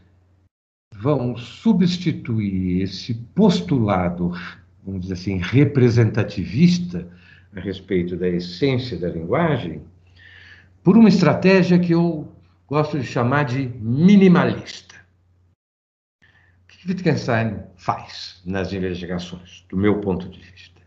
[0.95, 4.33] vão substituir esse postulado,
[4.85, 7.09] vamos dizer assim, representativista
[7.55, 9.83] a respeito da essência da linguagem,
[10.83, 12.31] por uma estratégia que eu
[12.67, 14.92] gosto de chamar de minimalista
[16.87, 20.81] Wittgenstein faz nas investigações, do meu ponto de vista?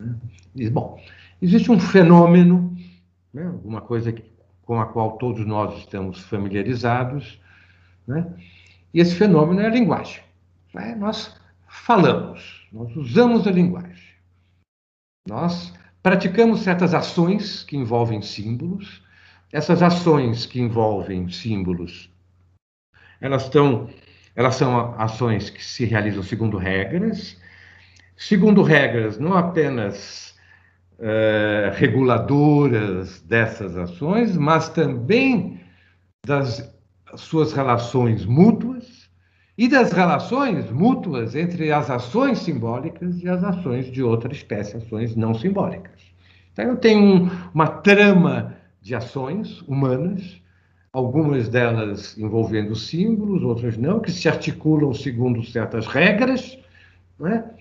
[0.00, 0.14] Né?
[0.54, 1.02] Diz, bom,
[1.40, 2.76] existe um fenômeno,
[3.32, 4.22] né, alguma coisa que
[4.68, 7.40] com a qual todos nós estamos familiarizados,
[8.06, 8.30] né?
[8.92, 10.22] e esse fenômeno é a linguagem.
[10.74, 10.94] Né?
[10.94, 11.34] Nós
[11.66, 14.14] falamos, nós usamos a linguagem.
[15.26, 19.02] Nós praticamos certas ações que envolvem símbolos.
[19.50, 22.10] Essas ações que envolvem símbolos,
[23.22, 23.88] elas estão,
[24.38, 27.36] elas são ações que se realizam segundo regras,
[28.16, 30.32] segundo regras não apenas
[31.00, 35.60] uh, reguladoras dessas ações, mas também
[36.24, 36.72] das
[37.16, 39.10] suas relações mútuas
[39.56, 45.16] e das relações mútuas entre as ações simbólicas e as ações de outra espécie, ações
[45.16, 46.00] não simbólicas.
[46.52, 50.40] Então, eu tenho um, uma trama de ações humanas,
[50.98, 56.58] algumas delas envolvendo símbolos, outras não, que se articulam segundo certas regras,
[57.18, 57.54] né?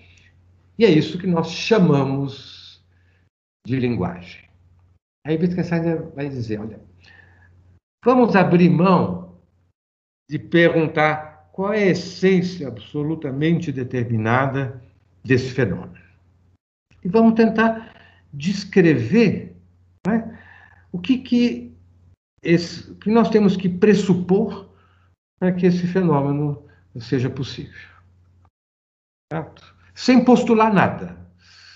[0.78, 2.84] e é isso que nós chamamos
[3.66, 4.48] de linguagem.
[5.26, 6.80] Aí Wittgenstein vai dizer, olha,
[8.04, 9.36] vamos abrir mão
[10.30, 14.82] de perguntar qual é a essência absolutamente determinada
[15.24, 15.98] desse fenômeno.
[17.04, 17.94] E vamos tentar
[18.34, 19.56] descrever
[20.08, 20.40] né,
[20.92, 21.67] o que, que,
[22.42, 24.70] esse, que nós temos que pressupor
[25.40, 26.68] para que esse fenômeno
[27.00, 27.80] seja possível.
[29.32, 29.76] Certo?
[29.94, 31.18] Sem postular nada,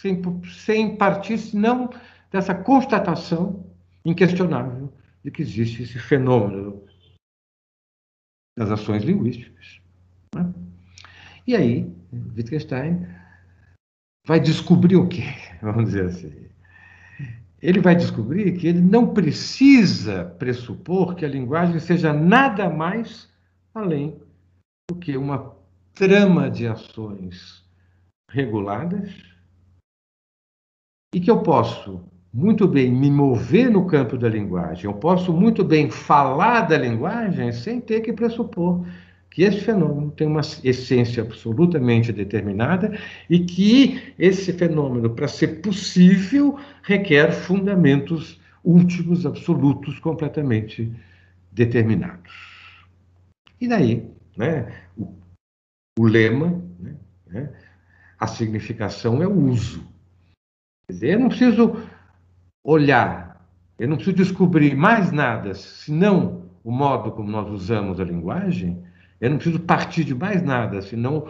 [0.01, 0.21] sem,
[0.63, 1.89] sem partir senão
[2.31, 3.65] dessa constatação
[4.05, 4.91] inquestionável
[5.23, 6.83] de que existe esse fenômeno
[8.57, 9.81] das ações linguísticas.
[10.35, 10.53] Né?
[11.45, 11.93] E aí,
[12.35, 13.07] Wittgenstein
[14.25, 15.23] vai descobrir o quê?
[15.61, 16.49] Vamos dizer assim.
[17.61, 23.29] Ele vai descobrir que ele não precisa pressupor que a linguagem seja nada mais
[23.73, 24.19] além
[24.89, 25.55] do que uma
[25.93, 27.63] trama de ações
[28.29, 29.11] reguladas
[31.13, 35.63] e que eu posso muito bem me mover no campo da linguagem, eu posso muito
[35.63, 38.85] bem falar da linguagem sem ter que pressupor
[39.31, 46.59] que esse fenômeno tem uma essência absolutamente determinada e que esse fenômeno, para ser possível,
[46.83, 50.93] requer fundamentos últimos, absolutos, completamente
[51.49, 52.31] determinados.
[53.59, 55.15] E daí, né, o,
[55.97, 57.53] o lema, né, né
[58.19, 59.81] a significação é o uso.
[60.87, 61.81] Quer dizer, eu não preciso
[62.65, 68.90] olhar, eu não preciso descobrir mais nada, senão o modo como nós usamos a linguagem,
[69.21, 71.27] eu não preciso partir de mais nada, senão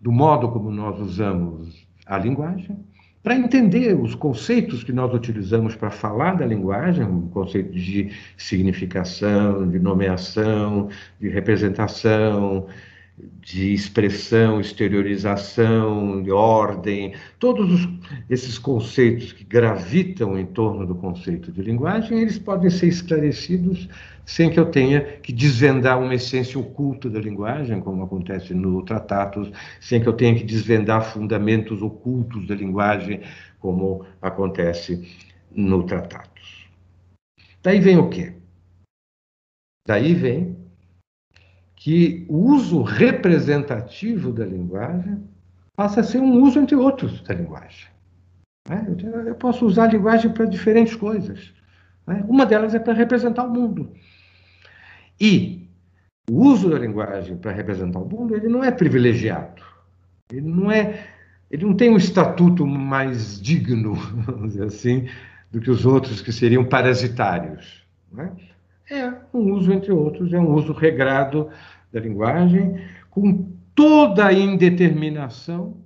[0.00, 2.76] do modo como nós usamos a linguagem,
[3.22, 9.68] para entender os conceitos que nós utilizamos para falar da linguagem, o conceito de significação,
[9.68, 10.88] de nomeação,
[11.20, 12.66] de representação,
[13.40, 17.88] de expressão, exteriorização, de ordem, todos os,
[18.28, 23.88] esses conceitos que gravitam em torno do conceito de linguagem, eles podem ser esclarecidos
[24.26, 29.50] sem que eu tenha que desvendar uma essência oculta da linguagem, como acontece no Tratatus,
[29.80, 33.22] sem que eu tenha que desvendar fundamentos ocultos da linguagem,
[33.58, 35.08] como acontece
[35.50, 36.68] no Tratatus.
[37.62, 38.34] Daí vem o quê?
[39.86, 40.57] Daí vem
[41.78, 45.22] que o uso representativo da linguagem
[45.76, 47.86] passa a ser um uso entre outros da linguagem.
[48.68, 48.84] Né?
[49.26, 51.52] Eu posso usar a linguagem para diferentes coisas.
[52.04, 52.24] Né?
[52.28, 53.92] Uma delas é para representar o mundo.
[55.20, 55.68] E
[56.28, 59.62] o uso da linguagem para representar o mundo ele não é privilegiado.
[60.32, 61.06] Ele não é,
[61.48, 63.94] ele não tem um estatuto mais digno,
[64.26, 65.08] vamos dizer assim,
[65.48, 67.86] do que os outros que seriam parasitários.
[68.12, 68.32] Né?
[68.90, 71.50] É um uso, entre outros, é um uso regrado
[71.92, 72.76] da linguagem,
[73.10, 75.82] com toda a indeterminação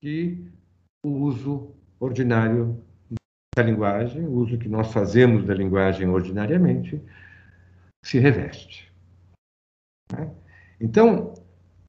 [0.00, 0.50] que
[1.04, 2.82] o uso ordinário
[3.56, 7.02] da linguagem, o uso que nós fazemos da linguagem ordinariamente,
[8.04, 8.90] se reveste.
[10.12, 10.32] Né?
[10.80, 11.34] Então,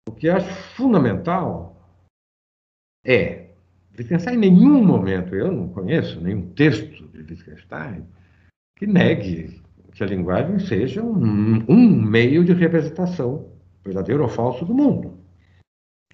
[0.08, 1.80] o que acho fundamental
[3.06, 3.50] é
[3.98, 8.06] Wittgenstein em nenhum momento, eu não conheço nenhum texto de Wittgenstein
[8.76, 9.62] que negue
[9.94, 13.48] que a linguagem seja um, um meio de representação,
[13.84, 15.18] verdadeiro ou falso, do mundo.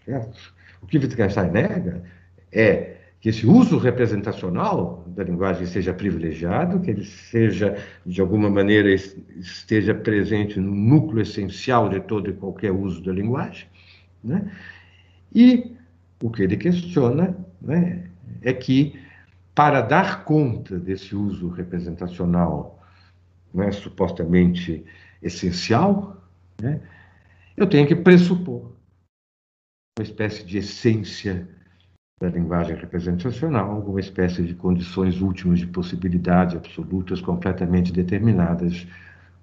[0.03, 0.53] Certo?
[0.82, 2.03] O que Wittgenstein nega
[2.51, 8.93] é que esse uso representacional da linguagem seja privilegiado, que ele seja, de alguma maneira,
[8.93, 13.67] esteja presente no núcleo essencial de todo e qualquer uso da linguagem.
[14.23, 14.51] Né?
[15.34, 15.76] E
[16.21, 18.03] o que ele questiona né,
[18.43, 18.93] é que,
[19.55, 22.85] para dar conta desse uso representacional
[23.56, 24.86] né, supostamente
[25.22, 26.22] essencial,
[26.62, 26.82] né,
[27.56, 28.74] eu tenho que pressupor
[29.97, 31.47] uma espécie de essência
[32.22, 38.86] da linguagem representacional, uma espécie de condições últimas de possibilidades absolutas completamente determinadas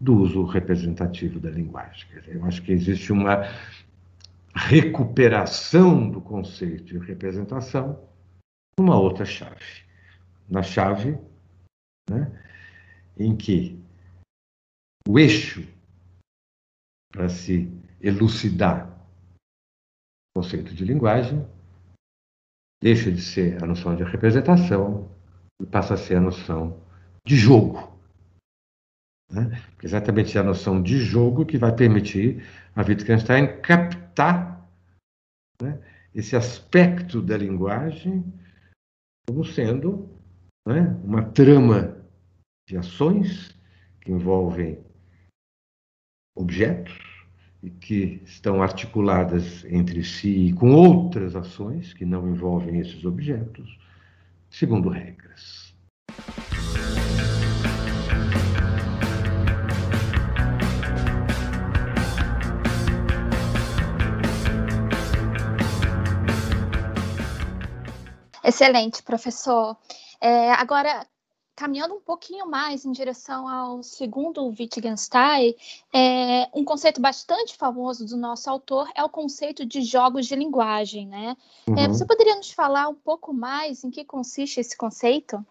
[0.01, 2.07] do uso representativo da linguagem.
[2.27, 3.47] Eu acho que existe uma
[4.55, 7.99] recuperação do conceito de representação
[8.79, 9.85] numa outra chave.
[10.49, 11.17] Na chave
[12.11, 12.31] né,
[13.19, 13.82] em que
[15.09, 15.67] o eixo
[17.11, 18.89] para se elucidar
[20.35, 21.47] o conceito de linguagem
[22.83, 25.11] deixa de ser a noção de representação
[25.61, 26.83] e passa a ser a noção
[27.25, 27.97] de jogo.
[29.31, 29.63] Né?
[29.83, 32.45] Exatamente a noção de jogo que vai permitir
[32.75, 34.69] a Wittgenstein captar
[35.61, 35.81] né,
[36.15, 38.25] esse aspecto da linguagem
[39.27, 40.09] como sendo
[40.67, 41.97] né, uma trama
[42.69, 43.57] de ações
[44.01, 44.85] que envolvem
[46.35, 46.99] objetos
[47.63, 53.79] e que estão articuladas entre si e com outras ações que não envolvem esses objetos,
[54.51, 55.73] segundo regras.
[68.45, 69.77] Excelente, professor.
[70.21, 71.07] É, agora,
[71.63, 75.55] caminhando um pouquinho mais em direção ao segundo Wittgenstein,
[75.95, 81.07] é, um conceito bastante famoso do nosso autor é o conceito de jogos de linguagem,
[81.07, 81.37] né?
[81.69, 81.79] É, uhum.
[81.79, 85.47] É, você poderia nos falar um pouco mais em que consiste esse conceito?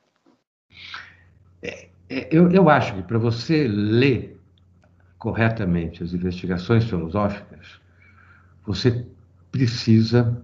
[1.61, 4.37] É, é eu, eu acho que para você ler
[5.17, 7.79] corretamente as investigações filosóficas,
[8.65, 9.07] você
[9.49, 10.43] precisa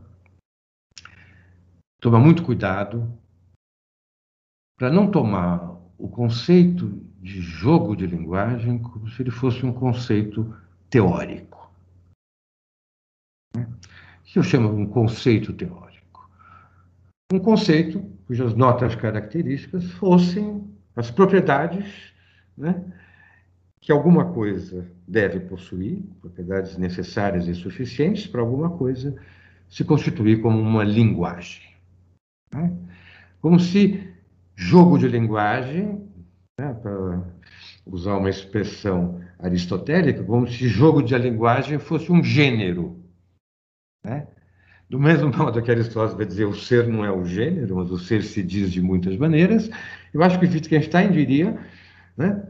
[1.99, 3.11] tomar muito cuidado
[4.78, 10.55] para não tomar o conceito de jogo de linguagem como se ele fosse um conceito
[10.89, 11.69] teórico.
[13.55, 13.67] Né?
[14.23, 16.30] Que eu chamo um conceito teórico.
[17.34, 22.13] Um conceito cujas notas características fossem as propriedades
[22.57, 22.84] né,
[23.80, 29.15] que alguma coisa deve possuir, propriedades necessárias e suficientes para alguma coisa
[29.69, 31.63] se constituir como uma linguagem.
[32.53, 32.75] Né?
[33.41, 34.07] Como se
[34.58, 36.03] jogo de linguagem,
[36.60, 37.24] né, para
[37.86, 42.99] usar uma expressão aristotélica, como se jogo de linguagem fosse um gênero.
[44.03, 44.28] Né?
[44.89, 47.99] Do mesmo modo que Aristóteles vai dizer o ser não é o gênero, mas o
[47.99, 49.70] ser se diz de muitas maneiras,
[50.12, 51.58] eu acho que Wittgenstein diria,
[52.18, 52.43] né,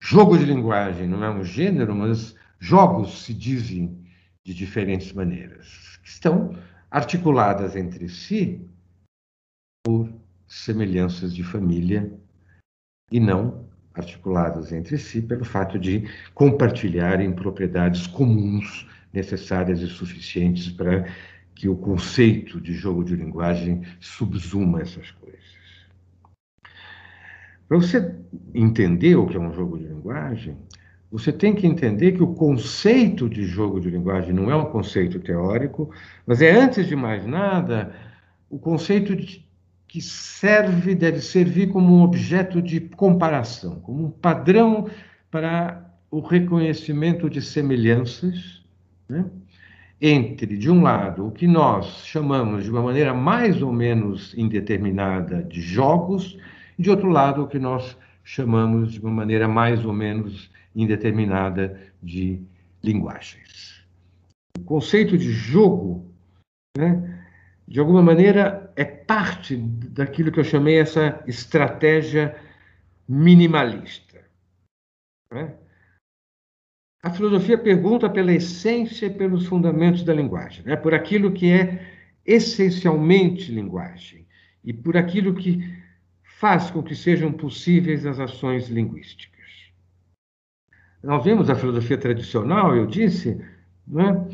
[0.00, 4.02] jogo de linguagem não é um gênero, mas jogos se dizem
[4.42, 6.56] de diferentes maneiras, que estão
[6.90, 8.66] articuladas entre si
[9.84, 10.08] por
[10.48, 12.10] semelhanças de família
[13.12, 21.06] e não articuladas entre si pelo fato de compartilharem propriedades comuns necessárias e suficientes para
[21.54, 25.28] que o conceito de jogo de linguagem subsuma essas coisas.
[27.66, 28.14] Para você
[28.54, 30.56] entender o que é um jogo de linguagem,
[31.10, 35.18] você tem que entender que o conceito de jogo de linguagem não é um conceito
[35.18, 35.90] teórico,
[36.26, 37.94] mas é, antes de mais nada,
[38.48, 39.47] o conceito de,
[39.88, 44.88] que serve, deve servir como um objeto de comparação, como um padrão
[45.30, 48.62] para o reconhecimento de semelhanças
[49.08, 49.24] né?
[50.00, 55.42] entre, de um lado, o que nós chamamos de uma maneira mais ou menos indeterminada
[55.42, 56.38] de jogos,
[56.78, 61.80] e de outro lado, o que nós chamamos de uma maneira mais ou menos indeterminada
[62.02, 62.40] de
[62.84, 63.82] linguagens.
[64.58, 66.04] O conceito de jogo,
[66.76, 67.24] né,
[67.66, 72.40] de alguma maneira, é parte daquilo que eu chamei essa estratégia
[73.08, 74.20] minimalista.
[75.32, 75.52] Né?
[77.02, 80.76] A filosofia pergunta pela essência e pelos fundamentos da linguagem, né?
[80.76, 81.92] por aquilo que é
[82.24, 84.24] essencialmente linguagem
[84.62, 85.58] e por aquilo que
[86.22, 89.72] faz com que sejam possíveis as ações linguísticas.
[91.02, 93.44] Nós vemos a filosofia tradicional, eu disse,
[93.88, 94.24] né?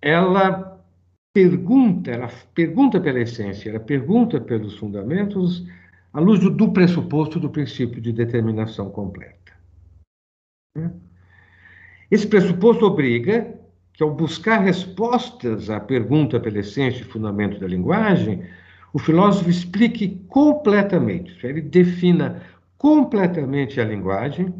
[0.00, 0.65] ela
[1.36, 5.66] pergunta, ela pergunta pela essência, ela pergunta pelos fundamentos
[6.10, 9.52] à luz do, pressuposto do princípio de determinação completa.
[10.74, 10.90] Né?
[12.10, 13.54] Esse pressuposto obriga
[13.92, 18.42] que, ao buscar respostas à pergunta pela essência e fundamento da linguagem,
[18.94, 22.42] o filósofo explique completamente, ele defina
[22.78, 24.54] completamente a linguagem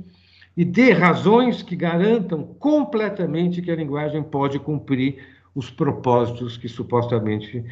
[0.55, 7.65] e dê razões que garantam completamente que a linguagem pode cumprir os propósitos que supostamente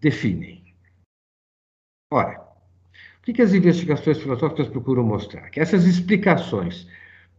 [0.00, 0.72] definem.
[2.10, 2.40] Ora,
[3.18, 5.50] o que, as investigações filosóficas procuram mostrar?
[5.50, 6.86] Que essas explicações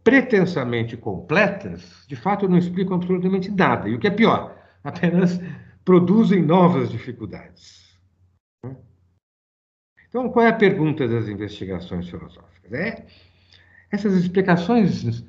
[0.04, 3.88] pretensamente completas, de fato, não explicam absolutamente nada.
[3.88, 5.40] E o que é pior, apenas
[5.82, 7.98] produzem novas dificuldades.
[10.08, 12.72] Então, qual é a pergunta das investigações filosóficas?
[12.72, 13.06] É
[13.90, 15.24] essas explicações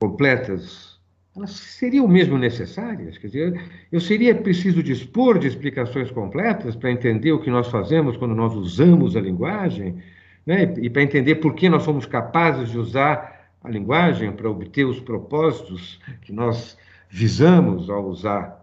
[0.00, 0.91] completas,
[1.34, 3.16] elas seriam mesmo necessárias?
[3.16, 8.16] Quer dizer, eu seria preciso dispor de explicações completas para entender o que nós fazemos
[8.16, 10.02] quando nós usamos a linguagem,
[10.46, 10.74] né?
[10.78, 15.00] e para entender por que nós somos capazes de usar a linguagem para obter os
[15.00, 16.76] propósitos que nós
[17.08, 18.62] visamos ao usar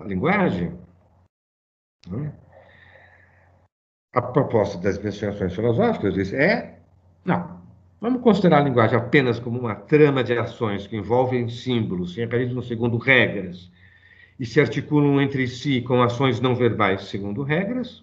[0.00, 0.76] a linguagem.
[2.08, 2.32] Né?
[4.14, 6.78] A proposta das investigações filosóficas é:
[7.24, 7.61] não,
[8.02, 12.60] Vamos considerar a linguagem apenas como uma trama de ações que envolvem símbolos, se realizam
[12.60, 13.70] segundo regras
[14.40, 18.02] e se articulam entre si com ações não verbais segundo regras.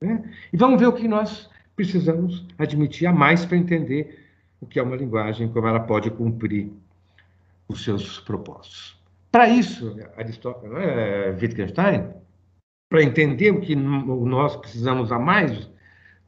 [0.00, 0.32] Né?
[0.52, 4.24] E vamos ver o que nós precisamos admitir a mais para entender
[4.60, 6.70] o que é uma linguagem, como ela pode cumprir
[7.66, 8.96] os seus propósitos.
[9.32, 12.14] Para isso, Aristóteles, é, Wittgenstein,
[12.88, 15.68] para entender o que nós precisamos a mais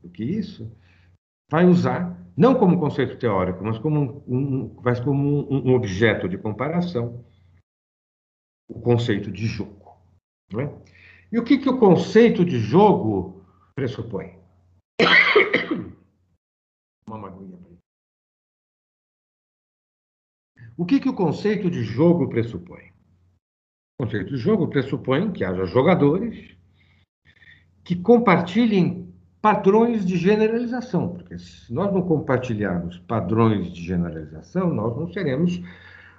[0.03, 0.69] do que isso,
[1.51, 6.37] vai usar, não como conceito teórico, mas como um, mas como um, um, objeto de
[6.39, 7.25] comparação,
[8.69, 9.97] o conceito de jogo.
[10.55, 10.71] É?
[11.33, 13.45] E o que, que o conceito de jogo
[13.75, 14.39] pressupõe?
[17.07, 17.59] Uma aguinha
[20.77, 22.93] O que, que o conceito de jogo pressupõe?
[23.99, 26.57] O conceito de jogo pressupõe que haja jogadores
[27.85, 29.08] que compartilhem
[29.41, 35.61] padrões de generalização, porque se nós não compartilharmos padrões de generalização, nós não seremos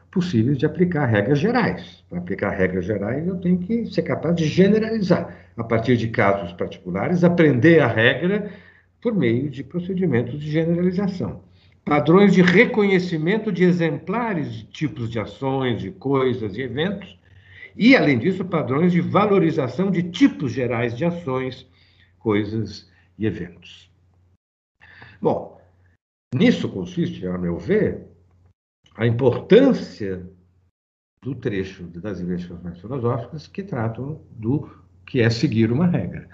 [0.09, 2.03] possíveis de aplicar regras gerais.
[2.09, 6.53] Para aplicar regras gerais, eu tenho que ser capaz de generalizar, a partir de casos
[6.53, 8.49] particulares, aprender a regra
[9.01, 11.41] por meio de procedimentos de generalização.
[11.85, 17.17] Padrões de reconhecimento de exemplares de tipos de ações, de coisas e eventos,
[17.75, 21.65] e, além disso, padrões de valorização de tipos gerais de ações,
[22.19, 22.89] coisas
[23.19, 23.91] e eventos.
[25.21, 25.61] Bom,
[26.33, 28.07] nisso consiste, a meu ver,
[28.95, 30.25] a importância
[31.21, 34.71] do trecho das investigações filosóficas que tratam do
[35.05, 36.29] que é seguir uma regra.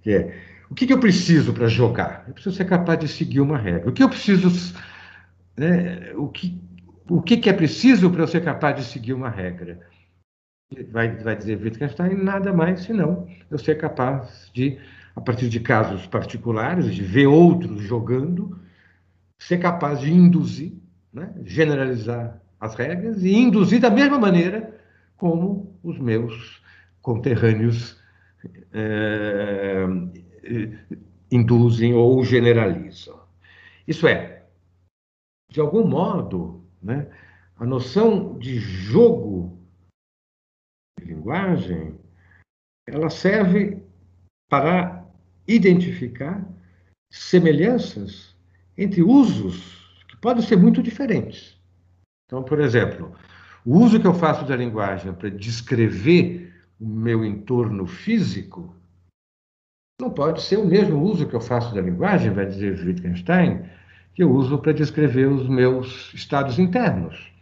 [0.00, 2.24] Que é, o que, que eu preciso para jogar?
[2.28, 3.90] Eu preciso ser capaz de seguir uma regra.
[3.90, 4.48] O que eu preciso.
[5.56, 6.58] Né, o que,
[7.10, 9.80] o que, que é preciso para eu ser capaz de seguir uma regra?
[10.90, 14.78] Vai, vai dizer Wittgenstein, nada mais senão eu ser capaz de
[15.14, 18.58] a partir de casos particulares, de ver outros jogando,
[19.38, 20.72] ser capaz de induzir,
[21.12, 24.80] né, generalizar as regras e induzir da mesma maneira
[25.16, 26.62] como os meus
[27.00, 28.00] conterrâneos
[28.72, 29.84] é,
[31.30, 33.20] induzem ou generalizam.
[33.86, 34.44] Isso é,
[35.50, 37.08] de algum modo, né,
[37.56, 39.58] a noção de jogo
[40.98, 41.98] de linguagem
[42.86, 43.82] ela serve
[44.48, 45.01] para
[45.46, 46.44] identificar
[47.10, 48.34] semelhanças
[48.76, 51.58] entre usos que podem ser muito diferentes.
[52.26, 53.14] Então, por exemplo,
[53.64, 58.74] o uso que eu faço da linguagem para descrever o meu entorno físico
[60.00, 63.62] não pode ser o mesmo uso que eu faço da linguagem, vai dizer Wittgenstein,
[64.14, 67.32] que eu uso para descrever os meus estados internos,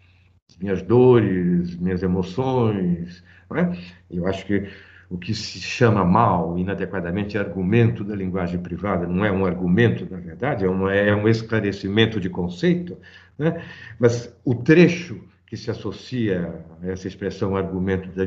[0.61, 3.24] minhas dores, minhas emoções.
[3.53, 3.76] É?
[4.11, 4.68] Eu acho que
[5.11, 10.20] o que se chama mal, inadequadamente, argumento da linguagem privada, não é um argumento, na
[10.20, 12.96] verdade, é, é um esclarecimento de conceito,
[13.36, 13.61] né?
[13.98, 18.24] mas o trecho que se associa a essa expressão argumento da,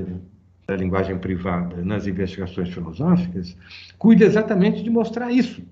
[0.67, 3.55] da linguagem privada nas investigações filosóficas,
[3.97, 5.63] cuida exatamente de mostrar isso.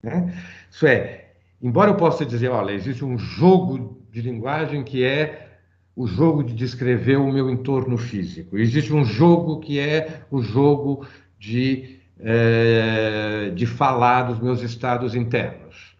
[0.00, 0.32] Né?
[0.70, 5.51] Isso é, embora eu possa dizer, olha, existe um jogo de linguagem que é
[5.94, 8.56] o jogo de descrever o meu entorno físico.
[8.56, 11.06] Existe um jogo que é o jogo
[11.38, 15.94] de, é, de falar dos meus estados internos.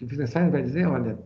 [0.00, 1.18] O Wittgenstein vai dizer, olha,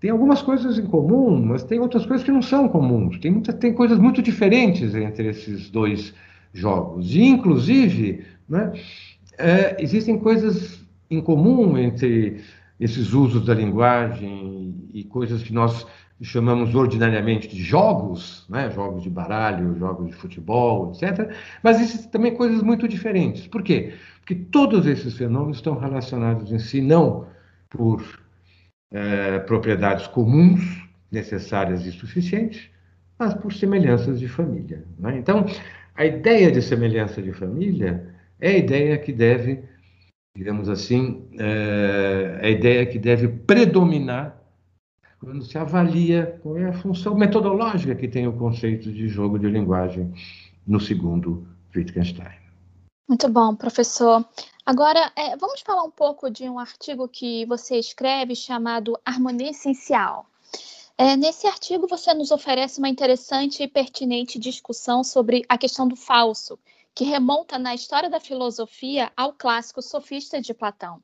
[0.00, 3.18] tem algumas coisas em comum, mas tem outras coisas que não são comuns.
[3.18, 6.14] Tem, muita, tem coisas muito diferentes entre esses dois
[6.52, 7.14] jogos.
[7.14, 8.72] E, inclusive, né,
[9.38, 12.42] é, existem coisas em comum entre
[12.78, 15.86] esses usos da linguagem e coisas que nós
[16.22, 18.70] chamamos ordinariamente de jogos, né?
[18.70, 21.30] jogos de baralho, jogos de futebol, etc.
[21.62, 23.46] Mas existem também coisas muito diferentes.
[23.46, 23.94] Por quê?
[24.20, 27.26] Porque todos esses fenômenos estão relacionados em si não
[27.68, 28.02] por
[28.92, 30.62] é, propriedades comuns,
[31.10, 32.70] necessárias e suficientes,
[33.18, 34.84] mas por semelhanças de família.
[34.98, 35.18] Né?
[35.18, 35.44] Então,
[35.94, 39.64] a ideia de semelhança de família é a ideia que deve,
[40.36, 44.43] digamos assim, é, é a ideia que deve predominar
[45.24, 49.48] quando se avalia qual é a função metodológica que tem o conceito de jogo de
[49.48, 50.12] linguagem
[50.66, 52.38] no segundo Wittgenstein.
[53.08, 54.24] Muito bom, professor.
[54.66, 60.26] Agora, é, vamos falar um pouco de um artigo que você escreve chamado Harmonia Essencial.
[60.96, 65.96] É, nesse artigo, você nos oferece uma interessante e pertinente discussão sobre a questão do
[65.96, 66.58] falso,
[66.94, 71.02] que remonta na história da filosofia ao clássico sofista de Platão.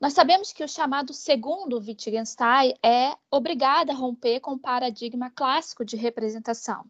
[0.00, 5.84] Nós sabemos que o chamado segundo Wittgenstein é obrigado a romper com o paradigma clássico
[5.84, 6.84] de representação.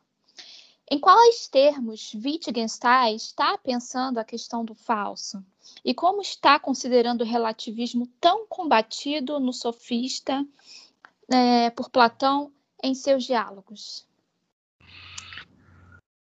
[0.91, 5.45] Em quais termos Wittgenstein está pensando a questão do falso?
[5.85, 10.47] E como está considerando o relativismo tão combatido no sofista
[11.29, 12.53] é, por Platão
[12.83, 14.07] em seus diálogos?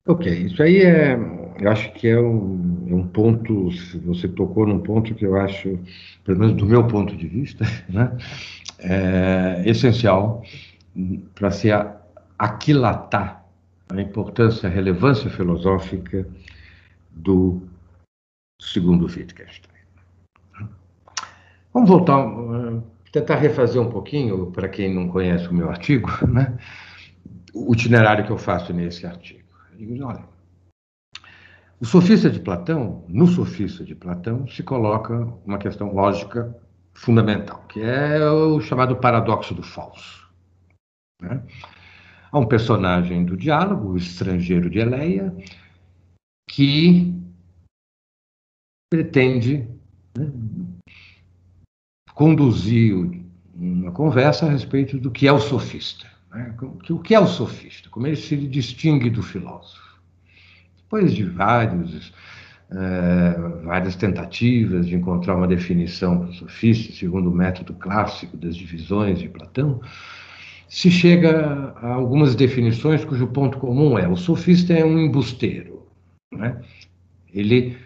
[0.07, 1.13] Ok, isso aí é,
[1.59, 3.69] eu acho que é um, é um ponto,
[4.03, 5.77] você tocou num ponto que eu acho,
[6.23, 8.17] pelo menos do meu ponto de vista, né,
[8.79, 10.43] é essencial
[11.35, 11.69] para se
[12.37, 13.45] aquilatar
[13.89, 16.27] a importância, a relevância filosófica
[17.11, 17.61] do
[18.59, 19.71] segundo Wittgenstein.
[21.71, 26.57] Vamos voltar, uh, tentar refazer um pouquinho, para quem não conhece o meu artigo, né,
[27.53, 29.40] o itinerário que eu faço nesse artigo.
[29.81, 30.23] Digo, olha,
[31.79, 36.55] o sofista de Platão, no sofista de Platão, se coloca uma questão lógica
[36.93, 40.31] fundamental, que é o chamado paradoxo do falso.
[41.19, 41.43] Né?
[42.31, 45.35] Há um personagem do diálogo, o estrangeiro de Eleia,
[46.47, 47.19] que
[48.87, 49.67] pretende
[50.15, 50.31] né,
[52.13, 52.93] conduzir
[53.55, 56.10] uma conversa a respeito do que é o sofista.
[56.31, 56.55] Né?
[56.89, 57.89] O que é o sofista?
[57.89, 59.99] Como ele se distingue do filósofo?
[60.77, 62.13] Depois de vários,
[62.71, 68.55] é, várias tentativas de encontrar uma definição para o sofista, segundo o método clássico das
[68.55, 69.81] divisões de Platão,
[70.67, 75.85] se chega a algumas definições cujo ponto comum é o sofista é um embusteiro.
[76.31, 76.61] Né?
[77.33, 77.77] Ele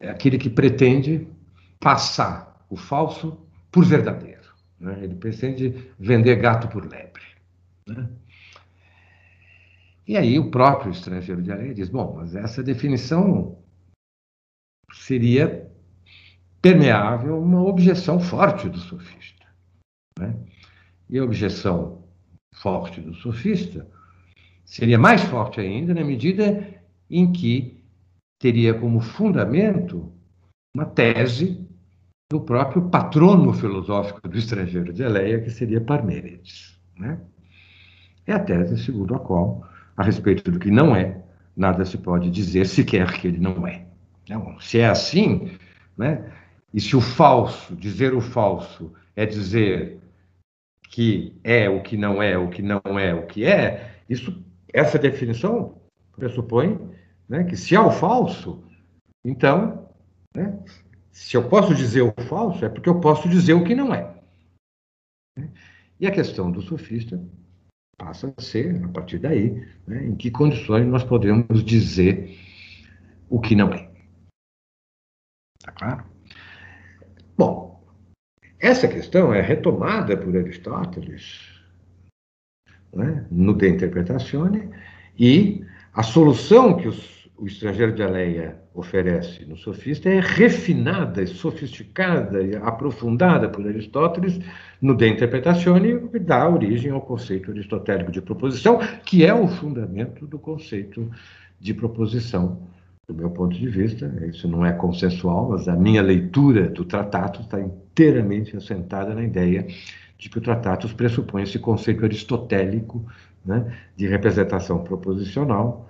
[0.00, 1.26] é aquele que pretende
[1.78, 3.38] passar o falso
[3.70, 4.37] por verdadeiro.
[4.80, 5.04] Né?
[5.04, 7.22] Ele pretende vender gato por lebre.
[7.86, 8.08] Né?
[10.06, 13.58] E aí o próprio estrangeiro de areia diz: bom, mas essa definição
[14.92, 15.70] seria
[16.62, 19.46] permeável uma objeção forte do sofista.
[20.18, 20.34] Né?
[21.08, 22.04] E a objeção
[22.54, 23.88] forte do sofista
[24.64, 27.82] seria mais forte ainda na medida em que
[28.38, 30.12] teria como fundamento
[30.74, 31.67] uma tese
[32.30, 36.78] do próprio patrono filosófico do estrangeiro de Eleia, que seria Parmênides.
[36.96, 37.18] Né?
[38.26, 39.66] É a tese segundo a qual,
[39.96, 41.22] a respeito do que não é,
[41.56, 43.86] nada se pode dizer sequer que ele não é.
[44.24, 45.52] Então, se é assim,
[45.96, 46.30] né?
[46.72, 49.98] e se o falso, dizer o falso, é dizer
[50.90, 54.98] que é o que não é, o que não é o que é, isso, essa
[54.98, 55.78] definição
[56.14, 56.78] pressupõe
[57.26, 58.64] né, que se há o falso,
[59.24, 59.88] então,
[60.34, 60.58] né,
[61.10, 64.14] se eu posso dizer o falso, é porque eu posso dizer o que não é.
[66.00, 67.20] E a questão do sofista
[67.96, 72.38] passa a ser, a partir daí, né, em que condições nós podemos dizer
[73.28, 73.90] o que não é.
[75.60, 76.04] Tá claro?
[77.36, 77.84] Bom,
[78.60, 81.58] essa questão é retomada por Aristóteles
[82.92, 84.70] né, no De Interpretatione
[85.18, 92.42] e a solução que os, o estrangeiro de Aleia oferece no sofista é refinada, sofisticada
[92.42, 94.38] e aprofundada por Aristóteles
[94.80, 100.26] no De Interpretatione e dá origem ao conceito aristotélico de proposição, que é o fundamento
[100.26, 101.10] do conceito
[101.60, 102.62] de proposição.
[103.08, 107.40] Do meu ponto de vista, isso não é consensual, mas a minha leitura do tratado
[107.40, 109.66] está inteiramente assentada na ideia
[110.18, 113.04] de que o tratado pressupõe esse conceito aristotélico
[113.44, 115.88] né, de representação proposicional,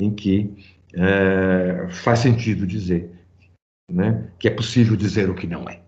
[0.00, 3.10] em que é, faz sentido dizer
[3.90, 5.80] né, que é possível dizer o que não é.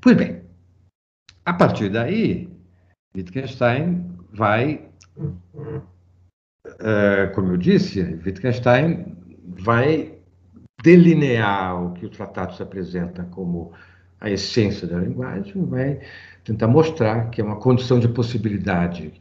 [0.00, 0.42] Pois bem,
[1.44, 2.48] a partir daí,
[3.16, 4.88] Wittgenstein vai
[6.66, 10.14] uh, como eu disse, Wittgenstein vai
[10.82, 13.72] delinear o que o tratado se apresenta como
[14.20, 16.00] a essência da linguagem, vai
[16.44, 19.12] tentar mostrar que é uma condição de possibilidade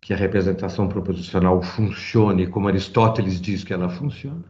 [0.00, 4.44] que a representação proposicional funcione como Aristóteles diz que ela funciona,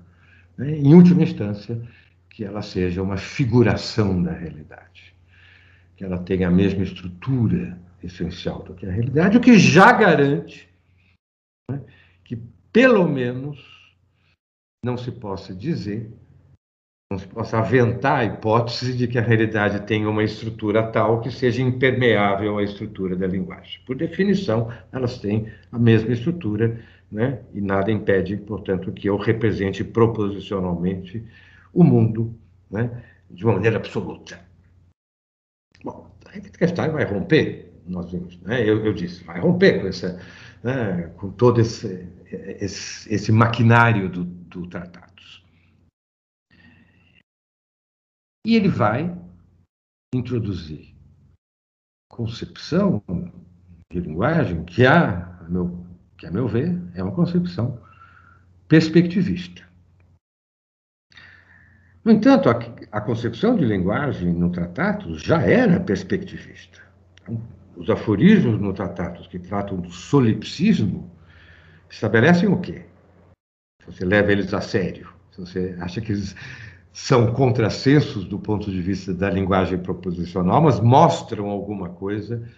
[0.57, 0.77] né?
[0.77, 1.81] em última instância,
[2.29, 5.15] que ela seja uma figuração da realidade,
[5.97, 10.69] que ela tenha a mesma estrutura essencial do que a realidade, o que já garante
[11.71, 11.81] né,
[12.25, 12.37] que
[12.73, 13.59] pelo menos
[14.85, 16.11] não se possa dizer
[17.11, 21.29] não se possa aventar a hipótese de que a realidade tenha uma estrutura tal que
[21.29, 23.81] seja impermeável à estrutura da linguagem.
[23.85, 26.81] Por definição, elas têm a mesma estrutura,
[27.11, 27.41] né?
[27.53, 31.27] e nada impede, portanto, que eu represente proposicionalmente
[31.75, 32.33] o mundo
[32.71, 33.03] né?
[33.29, 34.39] de uma maneira absoluta.
[35.83, 38.63] Bom, a Wittgenstein vai romper, nós vimos, né?
[38.63, 40.21] eu, eu disse, vai romper com, essa,
[40.63, 41.11] né?
[41.17, 45.10] com todo esse, esse, esse maquinário do, do tratado.
[48.45, 49.17] E ele vai
[50.15, 50.95] introduzir
[52.11, 53.03] concepção
[53.93, 55.87] de linguagem que, a, meu,
[56.17, 57.81] que, a meu ver, é uma concepção
[58.69, 59.69] perspectivista.
[62.05, 62.59] No entanto, a,
[62.93, 66.81] a concepção de linguagem no tratado já era perspectivista.
[67.23, 67.41] Então,
[67.77, 71.11] os aforismos no tratado que tratam do solipsismo
[71.89, 72.87] estabelecem o quê?
[73.83, 76.35] Se você leva eles a sério, se você acha que eles
[76.93, 82.49] são contrassensos do ponto de vista da linguagem proposicional, mas mostram alguma coisa.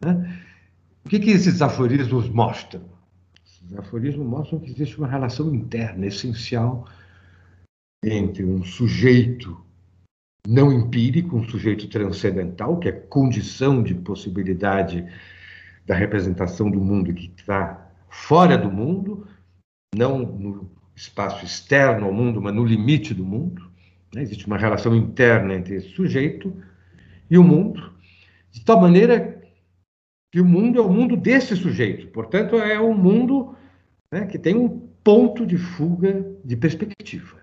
[0.00, 0.40] Né?
[1.04, 2.82] O que, que esses aforismos mostram?
[3.44, 6.86] Esses aforismos mostram que existe uma relação interna essencial
[8.02, 9.62] entre um sujeito
[10.46, 15.06] não empírico, um sujeito transcendental, que é condição de possibilidade
[15.86, 19.26] da representação do mundo que está fora do mundo,
[19.94, 23.70] não no espaço externo ao mundo, mas no limite do mundo,
[24.14, 24.22] né?
[24.22, 26.54] Existe uma relação interna entre esse sujeito
[27.30, 27.92] e o mundo,
[28.50, 29.42] de tal maneira
[30.32, 32.08] que o mundo é o mundo desse sujeito.
[32.08, 33.56] Portanto, é um mundo
[34.12, 34.68] né, que tem um
[35.02, 37.42] ponto de fuga de perspectiva.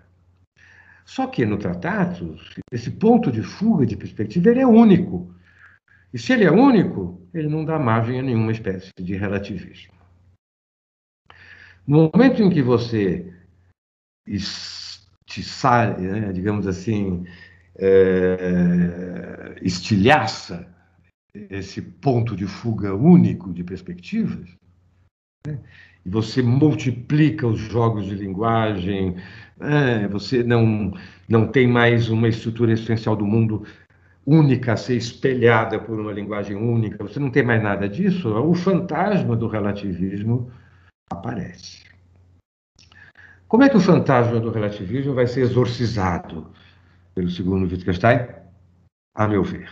[1.04, 2.36] Só que no tratado,
[2.70, 5.34] esse ponto de fuga de perspectiva ele é único.
[6.12, 9.94] E se ele é único, ele não dá margem a nenhuma espécie de relativismo.
[11.86, 13.32] No momento em que você
[15.32, 17.24] atiçar, né, digamos assim,
[17.76, 20.68] é, estilhaça
[21.34, 24.50] esse ponto de fuga único de perspectivas,
[25.46, 25.58] né,
[26.04, 29.16] e você multiplica os jogos de linguagem,
[29.60, 30.92] é, você não,
[31.26, 33.64] não tem mais uma estrutura essencial do mundo
[34.26, 38.54] única a ser espelhada por uma linguagem única, você não tem mais nada disso, o
[38.54, 40.50] fantasma do relativismo
[41.10, 41.91] aparece.
[43.52, 46.50] Como é que o fantasma do relativismo vai ser exorcizado
[47.14, 48.26] pelo segundo Wittgenstein?
[49.14, 49.70] A meu ver.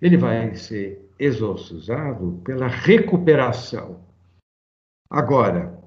[0.00, 4.02] Ele vai ser exorcizado pela recuperação.
[5.10, 5.78] Agora,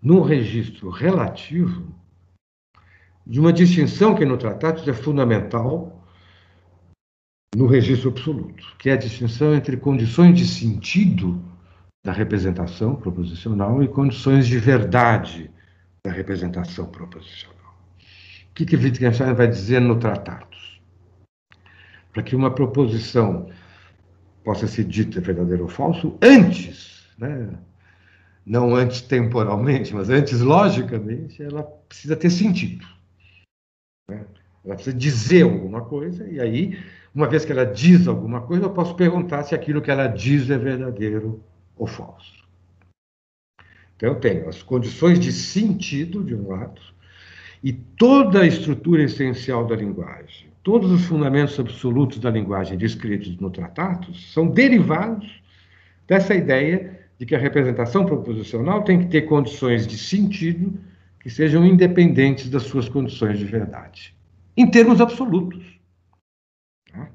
[0.00, 1.94] no registro relativo,
[3.26, 6.02] de uma distinção que no tratado é fundamental
[7.54, 11.51] no registro absoluto, que é a distinção entre condições de sentido
[12.04, 15.50] da representação proposicional e condições de verdade
[16.04, 17.76] da representação proposicional.
[18.50, 20.80] O que, que Wittgenstein vai dizer no Tratados?
[22.12, 23.48] Para que uma proposição
[24.44, 27.48] possa ser dita verdadeira ou falso, antes, né?
[28.44, 32.84] não antes temporalmente, mas antes logicamente, ela precisa ter sentido.
[34.10, 34.26] Né?
[34.64, 36.78] Ela precisa dizer alguma coisa, e aí,
[37.14, 40.50] uma vez que ela diz alguma coisa, eu posso perguntar se aquilo que ela diz
[40.50, 41.42] é verdadeiro
[41.76, 42.42] ou falso.
[43.96, 46.80] Então, eu tenho as condições de sentido, de um lado,
[47.62, 53.50] e toda a estrutura essencial da linguagem, todos os fundamentos absolutos da linguagem descritos no
[53.50, 55.42] tratado são derivados
[56.06, 60.76] dessa ideia de que a representação proposicional tem que ter condições de sentido
[61.20, 64.12] que sejam independentes das suas condições de verdade,
[64.56, 65.78] em termos absolutos.
[66.90, 67.08] Tá?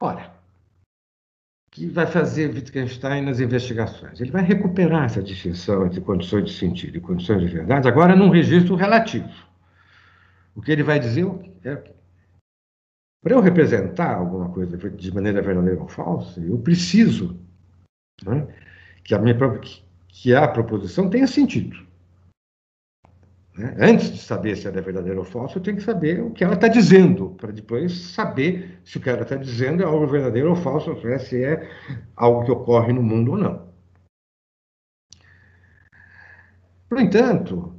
[0.00, 0.37] Ora,
[1.78, 4.20] que vai fazer Wittgenstein nas investigações?
[4.20, 8.30] Ele vai recuperar essa distinção entre condições de sentido e condições de verdade, agora num
[8.30, 9.28] registro relativo.
[10.56, 11.24] O que ele vai dizer
[11.64, 11.76] é
[13.22, 17.38] para eu representar alguma coisa de maneira verdadeira ou falsa, eu preciso
[18.24, 18.46] né,
[19.04, 19.36] que, a minha,
[20.08, 21.87] que a proposição tenha sentido.
[23.58, 23.74] Né?
[23.80, 26.44] Antes de saber se ela é verdadeira ou falsa, eu tenho que saber o que
[26.44, 30.50] ela está dizendo, para depois saber se o que ela está dizendo é algo verdadeiro
[30.50, 31.68] ou falso, ou se é
[32.14, 33.68] algo que ocorre no mundo ou não.
[36.88, 37.74] No entanto,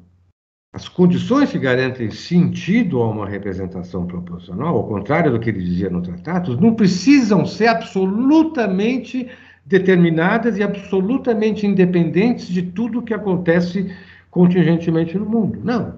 [0.73, 5.89] as condições que garantem sentido a uma representação proporcional, ao contrário do que ele dizia
[5.89, 9.30] no tratado, não precisam ser absolutamente
[9.65, 13.95] determinadas e absolutamente independentes de tudo o que acontece
[14.32, 15.59] contingentemente no mundo.
[15.63, 15.95] Não,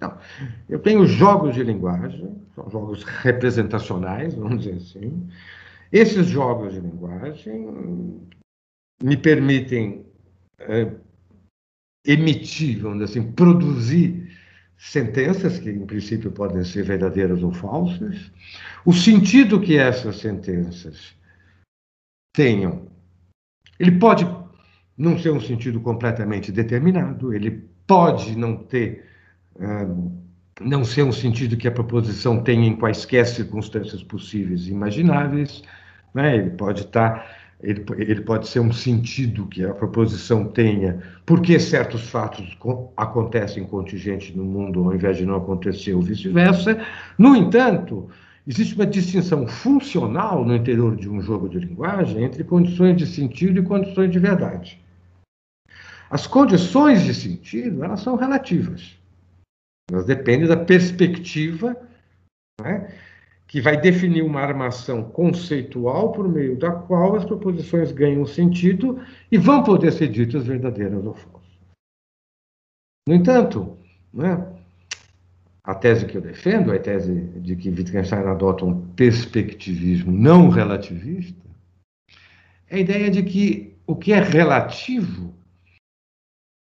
[0.00, 0.18] não.
[0.68, 5.28] Eu tenho jogos de linguagem, são jogos representacionais, vamos dizer assim.
[5.90, 8.20] Esses jogos de linguagem
[9.02, 10.06] me permitem
[10.60, 10.92] é,
[12.06, 14.30] emitir, vamos dizer assim, produzir
[14.78, 18.32] sentenças, que em princípio podem ser verdadeiras ou falsas,
[18.84, 21.14] o sentido que essas sentenças
[22.34, 22.88] tenham.
[23.78, 24.24] Ele pode
[24.96, 29.04] não ser um sentido completamente determinado, ele pode não ter,
[29.56, 30.12] uh,
[30.60, 35.62] não ser um sentido que a proposição tenha em quaisquer circunstâncias possíveis e imagináveis,
[36.14, 36.36] né?
[36.36, 37.42] ele pode estar.
[37.62, 42.58] Ele, ele, pode ser um sentido que a proposição tenha, porque certos fatos
[42.96, 46.84] acontecem contingente no mundo ao invés de não acontecer ou vice-versa.
[47.16, 48.10] No entanto,
[48.44, 53.60] Existe uma distinção funcional no interior de um jogo de linguagem entre condições de sentido
[53.60, 54.81] e condições de verdade.
[56.12, 58.98] As condições de sentido, elas são relativas.
[59.90, 61.74] Elas dependem da perspectiva
[62.60, 62.94] né,
[63.46, 69.38] que vai definir uma armação conceitual por meio da qual as proposições ganham sentido e
[69.38, 71.50] vão poder ser ditas verdadeiras ou falsas.
[73.08, 73.78] No entanto,
[74.12, 74.46] né,
[75.64, 81.40] a tese que eu defendo, a tese de que Wittgenstein adota um perspectivismo não relativista,
[82.68, 85.40] é a ideia de que o que é relativo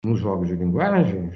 [0.05, 1.35] nos jogos de linguagens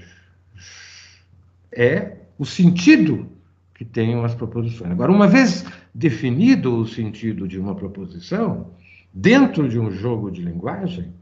[1.72, 3.28] é o sentido
[3.74, 4.92] que tenham as proposições.
[4.92, 8.72] Agora, uma vez definido o sentido de uma proposição,
[9.14, 11.14] dentro de um jogo de linguagem,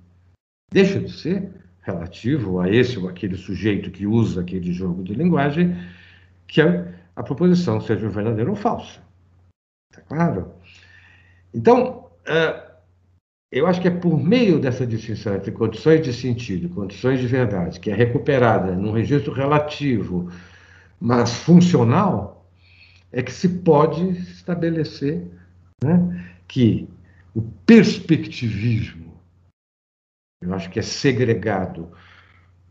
[0.71, 5.77] deixa de ser relativo a esse ou aquele sujeito que usa aquele jogo de linguagem
[6.45, 8.99] que a, a proposição seja verdadeira ou falsa.
[9.91, 10.51] Está claro?
[11.53, 12.66] Então, uh,
[13.51, 17.27] eu acho que é por meio dessa distinção entre condições de sentido e condições de
[17.27, 20.29] verdade, que é recuperada num registro relativo,
[20.99, 22.49] mas funcional,
[23.11, 25.25] é que se pode estabelecer
[25.81, 26.89] né, que
[27.33, 29.13] o perspectivismo,
[30.41, 31.89] eu acho que é segregado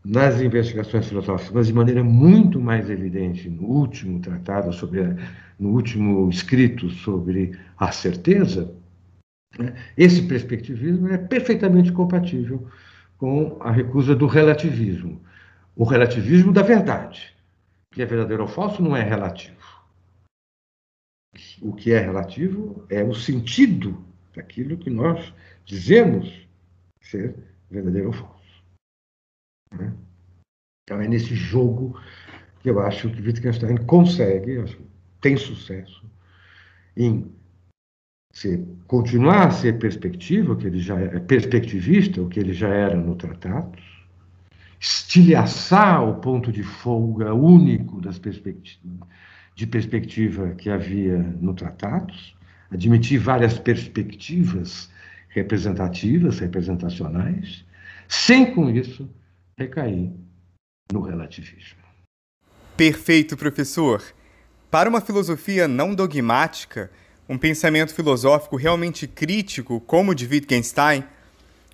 [0.05, 5.01] nas investigações filosóficas, de maneira muito mais evidente no último tratado sobre,
[5.59, 8.73] no último escrito sobre a certeza,
[9.97, 12.67] esse perspectivismo é perfeitamente compatível
[13.17, 15.21] com a recusa do relativismo,
[15.75, 17.35] o relativismo da verdade.
[17.91, 19.57] O que é verdadeiro ou falso não é relativo.
[21.61, 24.03] O que é relativo é o sentido
[24.35, 25.33] daquilo que nós
[25.65, 26.47] dizemos
[27.01, 27.35] ser
[27.69, 28.63] verdadeiro ou falso.
[29.71, 29.93] Né?
[30.83, 31.99] Então é nesse jogo
[32.61, 34.63] que eu acho que Wittgenstein consegue,
[35.21, 36.05] tem sucesso
[36.95, 37.31] em
[38.37, 42.95] ser, continuar a ser perspectiva, que ele já é perspectivista, o que ele já era
[42.95, 43.71] no tratado,
[44.79, 48.21] estilhaçar o ponto de folga único das
[49.55, 52.35] de perspectiva que havia no tratados,
[52.69, 54.91] admitir várias perspectivas
[55.29, 57.65] representativas, representacionais,
[58.07, 59.09] sem com isso
[59.57, 60.11] recair
[60.93, 61.79] no relativismo.
[62.75, 64.03] Perfeito, professor.
[64.69, 66.91] Para uma filosofia não dogmática,
[67.29, 71.03] um pensamento filosófico realmente crítico, como o de Wittgenstein,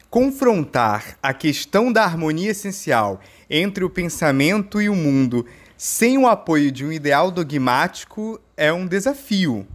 [0.09, 5.45] confrontar a questão da harmonia essencial entre o pensamento e o mundo
[5.77, 9.67] sem o apoio de um ideal dogmático é um desafio.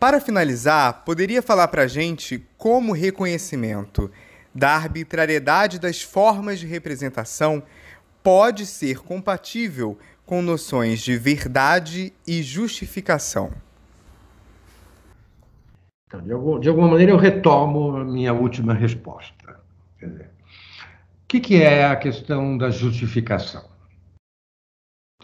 [0.00, 4.10] Para finalizar, poderia falar para a gente como reconhecimento
[4.54, 7.62] da arbitrariedade das formas de representação
[8.22, 13.52] pode ser compatível com noções de verdade e justificação.
[16.06, 19.60] Então, de, algum, de, alguma maneira, eu retomo a minha última resposta.
[19.98, 23.64] Dizer, o que, que, é a questão da justificação?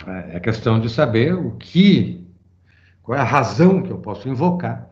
[0.07, 2.26] É a questão de saber o que,
[3.03, 4.89] qual é a razão que eu posso invocar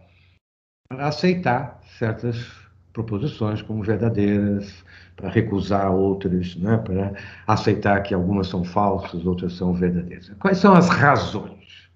[0.89, 2.47] para aceitar certas
[2.93, 4.85] proposições como verdadeiras,
[5.15, 7.15] para recusar outras, né, para
[7.47, 10.31] aceitar que algumas são falsas, outras são verdadeiras.
[10.41, 11.89] Quais são as razões?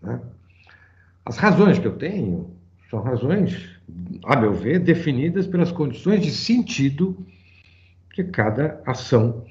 [0.00, 0.20] Né?
[1.24, 2.55] As razões que eu tenho
[2.90, 3.68] são razões,
[4.24, 7.26] a meu ver, definidas pelas condições de sentido
[8.14, 9.44] de cada ação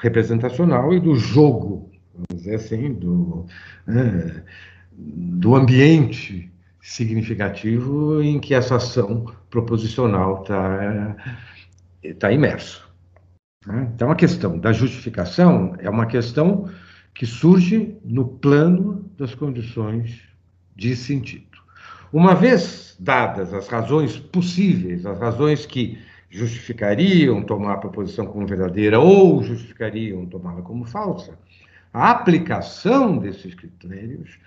[0.00, 3.46] representacional e do jogo, vamos dizer assim, do,
[3.86, 4.44] né,
[4.92, 6.50] do ambiente
[6.82, 11.16] significativo em que essa ação proposicional está
[12.18, 12.88] tá imerso.
[13.66, 13.90] Né?
[13.94, 16.70] Então, a questão da justificação é uma questão
[17.14, 20.22] que surge no plano das condições
[20.74, 21.49] de sentido.
[22.12, 25.98] Uma vez dadas as razões possíveis, as razões que
[26.28, 31.38] justificariam tomar a proposição como verdadeira ou justificariam tomá-la como falsa,
[31.92, 34.38] a aplicação desses critérios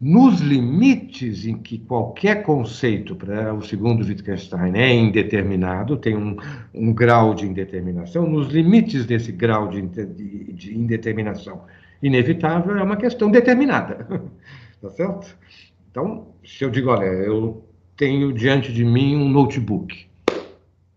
[0.00, 6.36] nos limites em que qualquer conceito, para o segundo Wittgenstein, é indeterminado, tem um,
[6.72, 11.64] um grau de indeterminação, nos limites desse grau de, de, de indeterminação
[12.02, 14.06] inevitável, é uma questão determinada.
[14.80, 15.36] tá certo?
[15.90, 20.06] Então, se eu digo, olha, eu tenho diante de mim um notebook.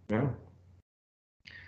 [0.08, 0.30] Né?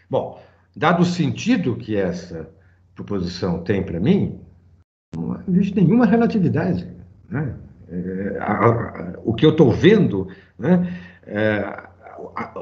[0.10, 0.42] Bom,
[0.76, 2.50] dado o sentido que essa
[2.94, 4.40] proposição tem para mim,
[5.16, 6.88] não existe nenhuma relatividade.
[7.28, 7.58] Né?
[7.88, 11.85] É, a, a, o que eu estou vendo, né, é,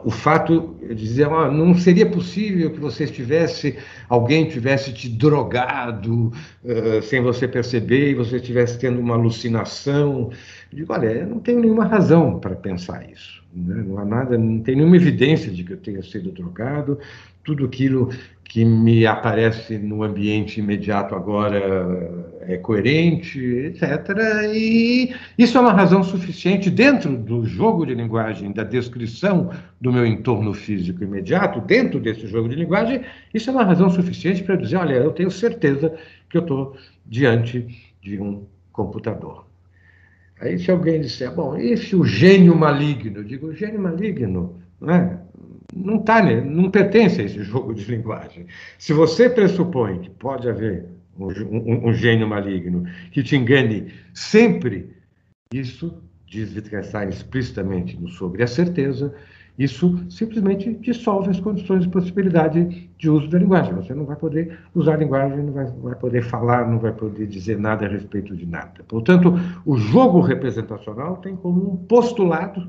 [0.04, 3.78] o fato de dizer ah, não seria possível que você estivesse
[4.10, 6.32] alguém tivesse te drogado
[6.64, 10.30] uh, sem você perceber e você estivesse tendo uma alucinação
[10.72, 13.84] eu digo olha eu não tenho nenhuma razão para pensar isso né?
[13.86, 17.00] não há nada não tem nenhuma evidência de que eu tenha sido drogado
[17.44, 18.10] tudo aquilo
[18.44, 23.84] que me aparece no ambiente imediato agora é coerente, etc.
[24.54, 30.06] E isso é uma razão suficiente dentro do jogo de linguagem, da descrição do meu
[30.06, 33.02] entorno físico imediato, dentro desse jogo de linguagem,
[33.34, 35.94] isso é uma razão suficiente para dizer, olha, eu tenho certeza
[36.30, 36.76] que eu estou
[37.06, 37.68] diante
[38.02, 39.46] de um computador.
[40.40, 43.20] Aí se alguém disser, bom, e se o gênio maligno?
[43.20, 45.20] Eu digo, o gênio maligno, não é?
[45.76, 46.40] não tá, né?
[46.42, 48.46] não pertence a esse jogo de linguagem.
[48.78, 50.86] Se você pressupõe que pode haver
[51.18, 54.90] um, um, gênio maligno que te engane sempre,
[55.54, 59.14] isso, diz Wittgenstein explicitamente no Sobre a Certeza,
[59.58, 63.76] isso simplesmente dissolve as condições de possibilidade de uso da linguagem.
[63.76, 67.28] Você não vai poder usar a linguagem, não vai, vai poder falar, não vai poder
[67.28, 68.84] dizer nada a respeito de nada.
[68.88, 72.68] Portanto, o jogo representacional tem como um postulado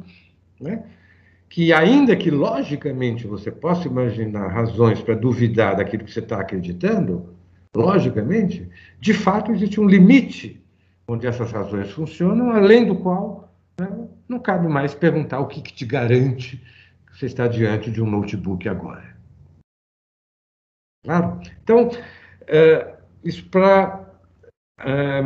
[0.60, 0.84] né,
[1.48, 7.30] que, ainda que logicamente você possa imaginar razões para duvidar daquilo que você está acreditando,
[7.74, 8.68] logicamente,
[9.00, 10.62] de fato existe um limite
[11.06, 15.72] onde essas razões funcionam, além do qual né, não cabe mais perguntar o que, que,
[15.72, 16.56] te garante
[17.06, 19.14] que você está diante de um notebook agora.
[21.04, 21.40] Claro?
[21.62, 21.90] Então,
[22.46, 24.08] é, isso para
[24.78, 25.20] é,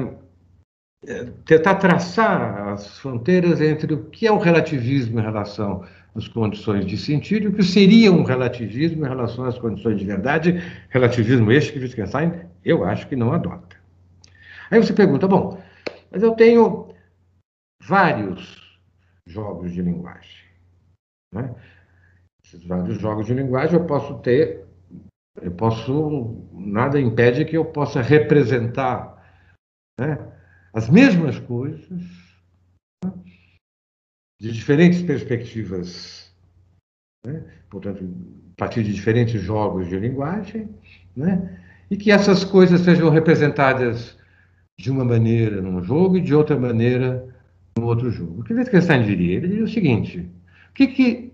[1.44, 5.86] tentar traçar as fronteiras entre o que é o relativismo em relação
[6.18, 10.60] as condições de sentido, o que seria um relativismo em relação às condições de verdade,
[10.90, 12.32] relativismo este que Wittgenstein,
[12.64, 13.76] eu acho que não adota.
[14.70, 15.62] Aí você pergunta, bom,
[16.10, 16.92] mas eu tenho
[17.82, 18.78] vários
[19.26, 20.44] jogos de linguagem.
[21.32, 21.54] Né?
[22.44, 24.66] Esses vários jogos de linguagem eu posso ter,
[25.40, 29.24] eu posso, nada impede que eu possa representar
[30.00, 30.18] né,
[30.74, 32.27] as mesmas coisas
[34.40, 36.32] de diferentes perspectivas,
[37.24, 37.44] né?
[37.68, 38.04] portanto,
[38.52, 40.68] a partir de diferentes jogos de linguagem,
[41.16, 41.60] né?
[41.90, 44.16] e que essas coisas sejam representadas
[44.78, 47.34] de uma maneira num jogo e de outra maneira
[47.76, 48.40] no outro jogo.
[48.40, 49.36] O que Wittgenstein diria?
[49.36, 50.20] Ele diria o seguinte:
[50.70, 51.32] o que, que,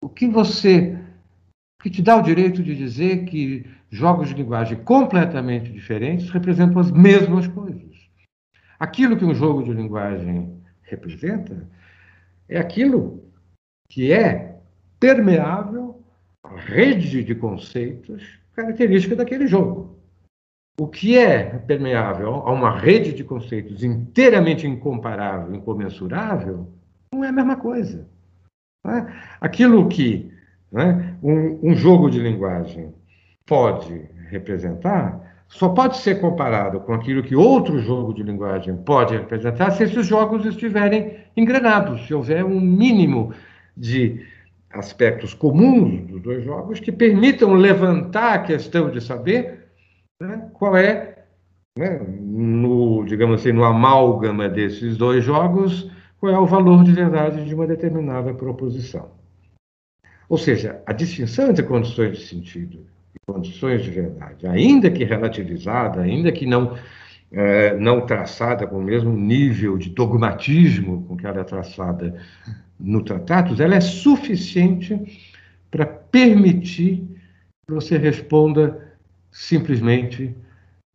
[0.00, 0.98] o que você.
[1.82, 6.92] Que te dá o direito de dizer que jogos de linguagem completamente diferentes representam as
[6.92, 8.08] mesmas coisas?
[8.78, 11.68] Aquilo que um jogo de linguagem representa
[12.52, 13.24] é aquilo
[13.88, 14.58] que é
[15.00, 16.02] permeável
[16.44, 19.98] à rede de conceitos característica daquele jogo.
[20.78, 26.68] O que é permeável a uma rede de conceitos inteiramente incomparável, incomensurável,
[27.12, 28.08] não é a mesma coisa.
[28.86, 29.06] É?
[29.40, 30.32] Aquilo que
[30.70, 32.92] né, um, um jogo de linguagem
[33.46, 39.70] pode representar só pode ser comparado com aquilo que outro jogo de linguagem pode representar
[39.72, 43.32] se esses jogos estiverem engrenados, se houver um mínimo
[43.76, 44.26] de
[44.70, 49.66] aspectos comuns dos dois jogos que permitam levantar a questão de saber
[50.20, 51.24] né, qual é,
[51.78, 57.44] né, no, digamos assim, no amálgama desses dois jogos, qual é o valor de verdade
[57.44, 59.10] de uma determinada proposição.
[60.28, 62.86] Ou seja, a distinção entre condições de sentido
[63.26, 66.76] condições de verdade, ainda que relativizada, ainda que não,
[67.32, 72.20] é, não traçada com o mesmo nível de dogmatismo com que ela é traçada
[72.78, 75.00] no Tratados, ela é suficiente
[75.70, 77.08] para permitir
[77.66, 78.92] que você responda
[79.30, 80.36] simplesmente,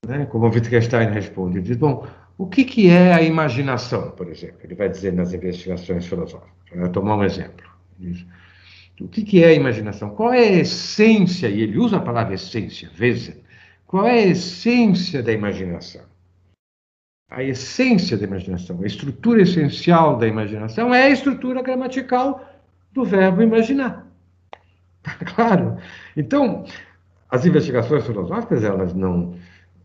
[0.05, 2.05] né, como Wittgenstein responde, ele diz, bom,
[2.37, 4.59] o que, que é a imaginação, por exemplo?
[4.63, 6.53] Ele vai dizer nas investigações filosóficas.
[6.75, 7.65] Vou tomar um exemplo.
[7.97, 8.23] Diz,
[9.01, 10.11] o que, que é a imaginação?
[10.11, 13.37] Qual é a essência, e ele usa a palavra essência, Wesen,
[13.87, 16.03] qual é a essência da imaginação?
[17.29, 22.45] A essência da imaginação, a estrutura essencial da imaginação é a estrutura gramatical
[22.93, 24.05] do verbo imaginar.
[25.35, 25.77] Claro.
[26.17, 26.65] Então,
[27.29, 29.29] as investigações filosóficas, elas não,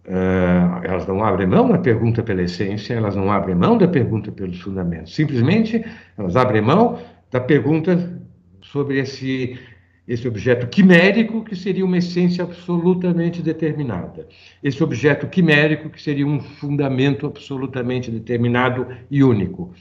[0.06, 4.32] uh, elas não abrem mão da pergunta pela essência, elas não abrem mão da pergunta
[4.32, 5.14] pelos fundamentos.
[5.14, 5.84] Simplesmente,
[6.18, 8.20] elas abrem mão da pergunta
[8.60, 9.58] sobre esse
[10.06, 14.26] esse objeto quimérico, que seria uma essência absolutamente determinada,
[14.62, 19.72] esse objeto quimérico, que seria um fundamento absolutamente determinado e único,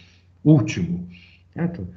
[0.44, 1.08] último.
[1.54, 1.88] Certo?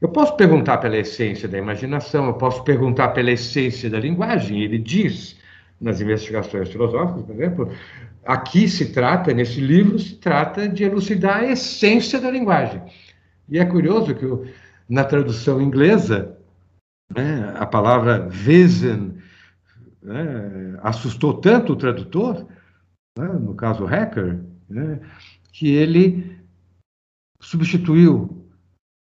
[0.00, 4.62] Eu posso perguntar pela essência da imaginação, eu posso perguntar pela essência da linguagem.
[4.62, 5.36] Ele diz,
[5.80, 7.72] nas investigações filosóficas, por exemplo,
[8.24, 12.80] aqui se trata, nesse livro, se trata de elucidar a essência da linguagem.
[13.48, 14.26] E é curioso que
[14.88, 16.36] na tradução inglesa,
[17.14, 19.14] né, a palavra Wesen
[20.02, 22.46] né, assustou tanto o tradutor,
[23.18, 25.00] né, no caso hacker, né,
[25.52, 26.38] que ele
[27.40, 28.46] substituiu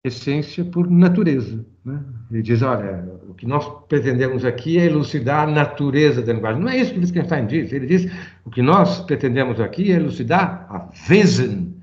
[0.04, 1.64] essência por natureza.
[1.84, 2.02] Né?
[2.30, 6.62] Ele diz, olha, o que nós pretendemos aqui é elucidar a natureza da linguagem.
[6.62, 7.72] Não é isso que Wittgenstein diz.
[7.72, 8.10] Ele diz,
[8.44, 11.76] o que nós pretendemos aqui é elucidar a Wesen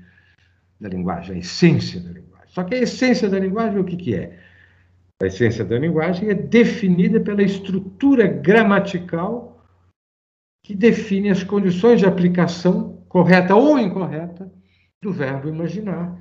[0.80, 2.48] da linguagem, a essência da linguagem.
[2.48, 4.38] Só que a essência da linguagem, o que, que é?
[5.20, 9.66] A essência da linguagem é definida pela estrutura gramatical
[10.64, 14.52] que define as condições de aplicação correta ou incorreta
[15.02, 16.16] do verbo imaginar,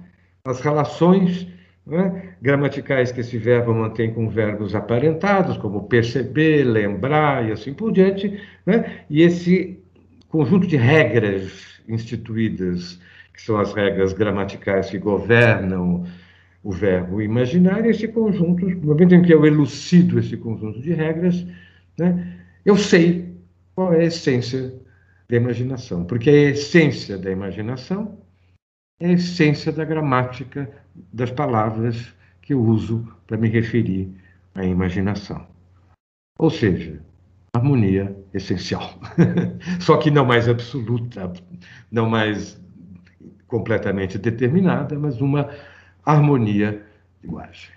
[0.45, 1.47] as relações
[1.85, 7.91] né, gramaticais que esse verbo mantém com verbos aparentados, como perceber, lembrar e assim por
[7.91, 9.79] diante, né, e esse
[10.29, 12.99] conjunto de regras instituídas,
[13.33, 16.05] que são as regras gramaticais que governam
[16.67, 21.47] o verbo imaginar, esse conjunto, no momento em que eu elucido esse conjunto de regras,
[21.97, 23.33] né, eu sei
[23.73, 24.73] qual é a essência
[25.29, 28.17] da imaginação, porque a essência da imaginação
[28.99, 30.69] é a essência da gramática
[31.13, 34.11] das palavras que eu uso para me referir
[34.53, 35.47] à imaginação.
[36.37, 37.01] Ou seja,
[37.55, 38.99] harmonia essencial.
[39.79, 41.31] Só que não mais absoluta,
[41.89, 42.61] não mais
[43.47, 45.49] completamente determinada, mas uma
[46.07, 46.83] harmonia
[47.21, 47.75] linguagem.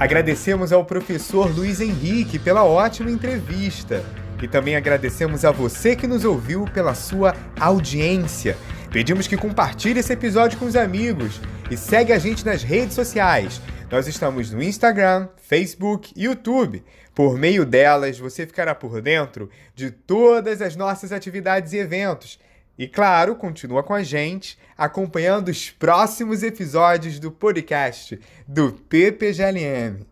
[0.00, 4.02] Agradecemos ao professor Luiz Henrique pela ótima entrevista.
[4.42, 8.56] E também agradecemos a você que nos ouviu pela sua audiência.
[8.92, 13.62] Pedimos que compartilhe esse episódio com os amigos e segue a gente nas redes sociais.
[13.88, 16.82] Nós estamos no Instagram, Facebook e YouTube.
[17.14, 22.40] Por meio delas, você ficará por dentro de todas as nossas atividades e eventos.
[22.76, 28.18] E claro, continua com a gente, acompanhando os próximos episódios do podcast
[28.48, 30.09] do PPGLM.